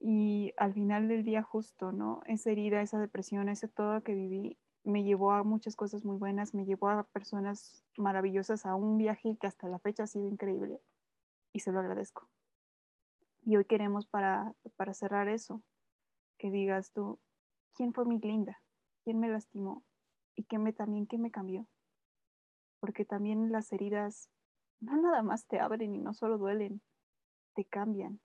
Y 0.00 0.52
al 0.56 0.74
final 0.74 1.08
del 1.08 1.24
día 1.24 1.42
justo, 1.42 1.92
¿no? 1.92 2.22
Esa 2.26 2.50
herida, 2.50 2.82
esa 2.82 2.98
depresión, 2.98 3.48
ese 3.48 3.68
todo 3.68 4.02
que 4.02 4.14
viví, 4.14 4.58
me 4.84 5.04
llevó 5.04 5.32
a 5.32 5.44
muchas 5.44 5.76
cosas 5.76 6.04
muy 6.04 6.16
buenas, 6.16 6.54
me 6.54 6.64
llevó 6.64 6.88
a 6.88 7.04
personas 7.04 7.84
maravillosas, 7.96 8.66
a 8.66 8.74
un 8.74 8.98
viaje 8.98 9.36
que 9.40 9.46
hasta 9.46 9.68
la 9.68 9.78
fecha 9.78 10.02
ha 10.02 10.08
sido 10.08 10.26
increíble 10.28 10.80
y 11.52 11.60
se 11.60 11.72
lo 11.72 11.78
agradezco. 11.80 12.28
Y 13.44 13.56
hoy 13.56 13.64
queremos 13.64 14.06
para, 14.06 14.54
para 14.76 14.94
cerrar 14.94 15.28
eso, 15.28 15.62
que 16.42 16.50
digas 16.50 16.92
tú, 16.92 17.20
¿quién 17.74 17.94
fue 17.94 18.04
mi 18.04 18.18
linda? 18.18 18.60
¿Quién 19.04 19.20
me 19.20 19.28
lastimó? 19.28 19.84
¿Y 20.34 20.44
qué 20.44 20.58
me 20.58 20.72
también 20.72 21.06
qué 21.06 21.16
me 21.16 21.30
cambió? 21.30 21.68
porque 22.82 23.04
también 23.04 23.52
las 23.52 23.72
heridas 23.72 24.28
no 24.80 25.00
nada 25.00 25.22
más 25.22 25.46
te 25.46 25.60
abren 25.60 25.94
y 25.94 25.98
no 25.98 26.14
solo 26.14 26.36
duelen, 26.36 26.82
te 27.54 27.64
cambian. 27.64 28.20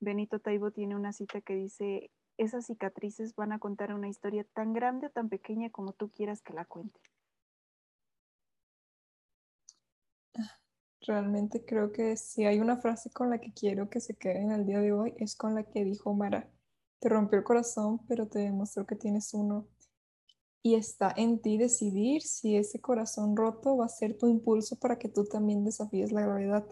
Benito 0.00 0.40
Taibo 0.40 0.70
tiene 0.70 0.96
una 0.96 1.12
cita 1.12 1.42
que 1.42 1.54
dice, 1.54 2.10
esas 2.38 2.64
cicatrices 2.64 3.34
van 3.36 3.52
a 3.52 3.58
contar 3.58 3.92
una 3.92 4.08
historia 4.08 4.46
tan 4.54 4.72
grande 4.72 5.08
o 5.08 5.10
tan 5.10 5.28
pequeña 5.28 5.68
como 5.68 5.92
tú 5.92 6.10
quieras 6.10 6.40
que 6.40 6.54
la 6.54 6.64
cuente. 6.64 6.98
Realmente 11.06 11.66
creo 11.66 11.92
que 11.92 12.16
si 12.16 12.46
hay 12.46 12.60
una 12.60 12.78
frase 12.78 13.10
con 13.10 13.28
la 13.28 13.38
que 13.38 13.52
quiero 13.52 13.90
que 13.90 14.00
se 14.00 14.16
quede 14.16 14.40
en 14.40 14.52
el 14.52 14.64
día 14.64 14.80
de 14.80 14.92
hoy 14.92 15.14
es 15.18 15.36
con 15.36 15.54
la 15.54 15.64
que 15.64 15.84
dijo 15.84 16.14
Mara, 16.14 16.48
te 17.04 17.10
rompió 17.10 17.38
el 17.38 17.44
corazón, 17.44 18.00
pero 18.08 18.28
te 18.28 18.38
demostró 18.38 18.86
que 18.86 18.96
tienes 18.96 19.34
uno 19.34 19.68
y 20.62 20.74
está 20.74 21.12
en 21.14 21.38
ti 21.38 21.58
decidir 21.58 22.22
si 22.22 22.56
ese 22.56 22.80
corazón 22.80 23.36
roto 23.36 23.76
va 23.76 23.84
a 23.84 23.90
ser 23.90 24.16
tu 24.16 24.26
impulso 24.26 24.76
para 24.80 24.98
que 24.98 25.10
tú 25.10 25.26
también 25.26 25.66
desafíes 25.66 26.12
la 26.12 26.22
gravedad. 26.22 26.64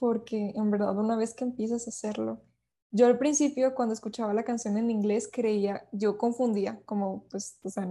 Porque 0.00 0.52
en 0.56 0.72
verdad 0.72 0.98
una 0.98 1.16
vez 1.16 1.32
que 1.32 1.44
empiezas 1.44 1.86
a 1.86 1.90
hacerlo, 1.90 2.42
yo 2.90 3.06
al 3.06 3.18
principio 3.18 3.72
cuando 3.76 3.94
escuchaba 3.94 4.34
la 4.34 4.42
canción 4.42 4.76
en 4.76 4.90
inglés 4.90 5.30
creía, 5.32 5.88
yo 5.92 6.18
confundía, 6.18 6.82
como 6.84 7.22
pues, 7.30 7.60
o 7.62 7.70
sea, 7.70 7.88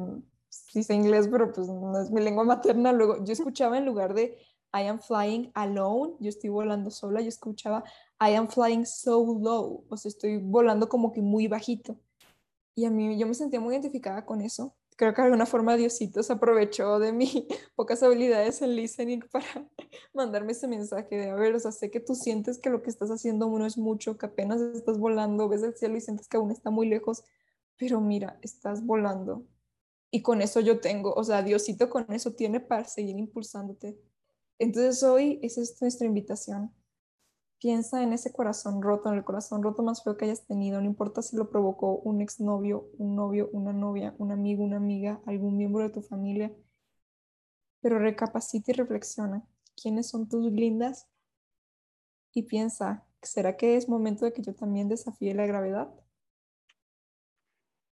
sí 0.49 0.83
sé 0.83 0.93
inglés, 0.93 1.29
pero 1.31 1.53
pues 1.53 1.69
no 1.69 2.01
es 2.01 2.11
mi 2.11 2.19
lengua 2.19 2.43
materna, 2.43 2.91
luego 2.91 3.23
yo 3.23 3.31
escuchaba 3.31 3.77
en 3.77 3.85
lugar 3.85 4.13
de 4.13 4.37
I 4.73 4.87
am 4.87 4.99
flying 4.99 5.51
alone, 5.53 6.15
yo 6.19 6.27
estoy 6.27 6.49
volando 6.49 6.91
sola, 6.91 7.21
yo 7.21 7.29
escuchaba 7.29 7.85
I 8.21 8.35
am 8.35 8.49
flying 8.49 8.85
so 8.85 9.39
low, 9.41 9.85
o 9.89 9.97
sea, 9.97 10.09
estoy 10.09 10.37
volando 10.37 10.89
como 10.89 11.11
que 11.11 11.21
muy 11.21 11.47
bajito. 11.47 11.99
Y 12.75 12.85
a 12.85 12.89
mí 12.89 13.17
yo 13.17 13.27
me 13.27 13.33
sentía 13.33 13.59
muy 13.59 13.73
identificada 13.73 14.25
con 14.25 14.41
eso 14.41 14.75
creo 14.99 15.13
que 15.13 15.21
de 15.21 15.27
alguna 15.27 15.45
forma 15.45 15.77
Diosito 15.77 16.21
se 16.23 16.33
aprovechó 16.33 16.99
de 16.99 17.13
mis 17.13 17.33
pocas 17.75 18.03
habilidades 18.03 18.61
en 18.61 18.75
listening 18.75 19.21
para 19.31 19.65
mandarme 20.13 20.51
ese 20.51 20.67
mensaje 20.67 21.15
de, 21.15 21.29
a 21.29 21.35
ver, 21.35 21.55
o 21.55 21.59
sea, 21.59 21.71
sé 21.71 21.89
que 21.89 22.01
tú 22.01 22.15
sientes 22.15 22.59
que 22.59 22.69
lo 22.69 22.83
que 22.83 22.89
estás 22.89 23.09
haciendo 23.09 23.47
no 23.47 23.65
es 23.65 23.77
mucho, 23.77 24.17
que 24.17 24.25
apenas 24.25 24.59
estás 24.59 24.97
volando, 24.99 25.47
ves 25.47 25.63
el 25.63 25.73
cielo 25.73 25.95
y 25.95 26.01
sientes 26.01 26.27
que 26.27 26.35
aún 26.35 26.51
está 26.51 26.69
muy 26.69 26.89
lejos, 26.89 27.23
pero 27.77 28.01
mira, 28.01 28.39
estás 28.41 28.85
volando. 28.85 29.47
Y 30.11 30.21
con 30.21 30.41
eso 30.41 30.59
yo 30.59 30.81
tengo, 30.81 31.13
o 31.13 31.23
sea, 31.23 31.43
Diosito 31.43 31.89
con 31.89 32.11
eso 32.11 32.33
tiene 32.33 32.59
para 32.59 32.83
seguir 32.83 33.17
impulsándote. 33.17 33.97
Entonces 34.57 35.01
hoy 35.03 35.39
esa 35.41 35.61
es 35.61 35.81
nuestra 35.81 36.07
invitación 36.07 36.73
Piensa 37.59 38.01
en 38.01 38.13
ese 38.13 38.31
corazón 38.31 38.81
roto, 38.81 39.09
en 39.09 39.17
el 39.17 39.25
corazón 39.25 39.61
roto 39.61 39.83
más 39.83 40.01
feo 40.01 40.15
que 40.15 40.25
hayas 40.25 40.45
tenido, 40.45 40.79
no 40.79 40.87
importa 40.87 41.21
si 41.21 41.35
lo 41.35 41.49
provocó 41.49 41.97
un 41.97 42.21
exnovio, 42.21 42.89
un 42.97 43.15
novio, 43.15 43.49
una 43.51 43.73
novia, 43.73 44.15
un 44.17 44.31
amigo, 44.31 44.63
una 44.63 44.77
amiga, 44.77 45.21
algún 45.25 45.57
miembro 45.57 45.83
de 45.83 45.89
tu 45.89 46.01
familia. 46.01 46.53
Pero 47.81 47.99
recapacita 47.99 48.71
y 48.71 48.75
reflexiona. 48.75 49.45
¿Quiénes 49.75 50.09
son 50.09 50.29
tus 50.29 50.49
lindas? 50.51 51.09
Y 52.33 52.43
piensa, 52.43 53.05
¿será 53.21 53.57
que 53.57 53.75
es 53.75 53.89
momento 53.89 54.23
de 54.23 54.31
que 54.31 54.41
yo 54.41 54.55
también 54.55 54.87
desafíe 54.87 55.33
la 55.33 55.45
gravedad? 55.45 55.89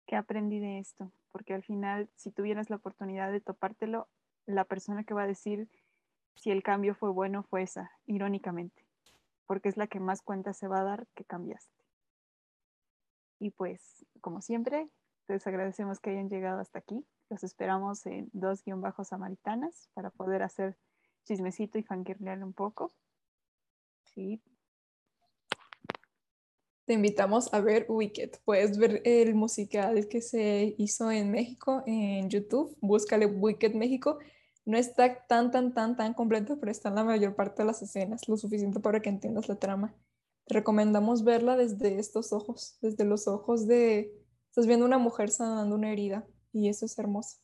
¿Qué 0.06 0.18
aprendí 0.18 0.60
de 0.60 0.80
esto? 0.80 1.12
Porque 1.32 1.54
al 1.54 1.64
final, 1.64 2.10
si 2.16 2.32
tuvieras 2.32 2.70
la 2.70 2.76
oportunidad 2.76 3.32
de 3.32 3.40
topártelo, 3.40 4.10
la 4.46 4.66
persona 4.66 5.06
que 5.06 5.14
va 5.14 5.24
a 5.24 5.28
decir 5.28 5.70
si 6.36 6.52
el 6.52 6.64
cambio 6.64 6.96
fue 6.96 7.12
bueno 7.12 7.44
fue 7.44 7.64
esa, 7.64 7.92
irónicamente, 8.06 8.83
porque 9.46 9.70
es 9.70 9.78
la 9.78 9.88
que 9.88 10.00
más 10.00 10.22
cuenta 10.22 10.54
se 10.54 10.68
va 10.68 10.82
a 10.82 10.84
dar 10.84 11.08
que 11.16 11.26
cambiaste. 11.26 11.84
Y 13.40 13.52
pues, 13.52 14.06
como 14.22 14.42
siempre, 14.42 14.90
les 15.28 15.46
agradecemos 15.48 16.00
que 16.00 16.12
hayan 16.12 16.30
llegado 16.30 16.60
hasta 16.60 16.80
aquí. 16.80 17.06
Los 17.30 17.44
esperamos 17.44 18.06
en 18.06 18.30
dos 18.34 18.64
guion 18.64 18.82
bajos 18.82 19.10
samaritanas 19.10 19.90
para 19.94 20.10
poder 20.12 20.44
hacer 20.44 20.78
chismecito 21.26 21.78
y 21.78 21.84
fangirlear 21.84 22.44
un 22.44 22.54
poco. 22.54 22.94
Sí. 24.14 24.42
Te 26.86 26.94
invitamos 26.94 27.54
a 27.54 27.62
ver 27.62 27.86
Wicked. 27.88 28.32
Puedes 28.44 28.78
ver 28.78 29.02
el 29.06 29.36
musical 29.36 30.08
que 30.10 30.22
se 30.22 30.76
hizo 30.78 31.10
en 31.12 31.32
México 31.32 31.82
en 31.86 32.30
YouTube. 32.30 32.78
Búscale 32.82 33.26
Wicked 33.26 33.74
México. 33.74 34.20
No 34.66 34.78
está 34.78 35.26
tan, 35.28 35.52
tan, 35.52 35.74
tan, 35.74 35.98
tan 35.98 36.14
completo, 36.14 36.58
pero 36.60 36.72
está 36.72 36.90
en 36.90 36.96
la 36.96 37.04
mayor 37.04 37.36
parte 37.36 37.62
de 37.62 37.68
las 37.68 37.82
escenas, 37.82 38.28
lo 38.28 38.38
suficiente 38.38 38.80
para 38.80 39.02
que 39.02 39.10
entiendas 39.10 39.50
la 39.50 39.56
trama. 39.56 39.94
Te 40.46 40.56
recomendamos 40.56 41.24
verla 41.24 41.58
desde 41.58 42.00
estos 42.00 42.34
ojos, 42.34 42.78
desde 42.82 43.06
los 43.06 43.28
ojos 43.28 43.68
de... 43.68 44.14
Estás 44.50 44.68
viendo 44.68 44.86
una 44.86 45.00
mujer 45.00 45.30
sanando 45.32 45.76
una 45.76 45.92
herida 45.92 46.26
y 46.52 46.70
eso 46.70 46.86
es 46.86 46.98
hermoso. 47.00 47.40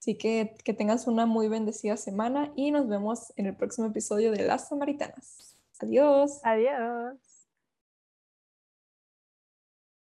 Así 0.00 0.16
que 0.16 0.56
que 0.64 0.74
tengas 0.74 1.06
una 1.06 1.26
muy 1.26 1.48
bendecida 1.48 1.96
semana 1.96 2.52
y 2.56 2.72
nos 2.72 2.88
vemos 2.88 3.32
en 3.36 3.46
el 3.46 3.56
próximo 3.56 3.86
episodio 3.86 4.32
de 4.32 4.44
Las 4.44 4.68
Samaritanas. 4.68 5.56
Adiós. 5.78 6.40
Adiós. 6.42 7.31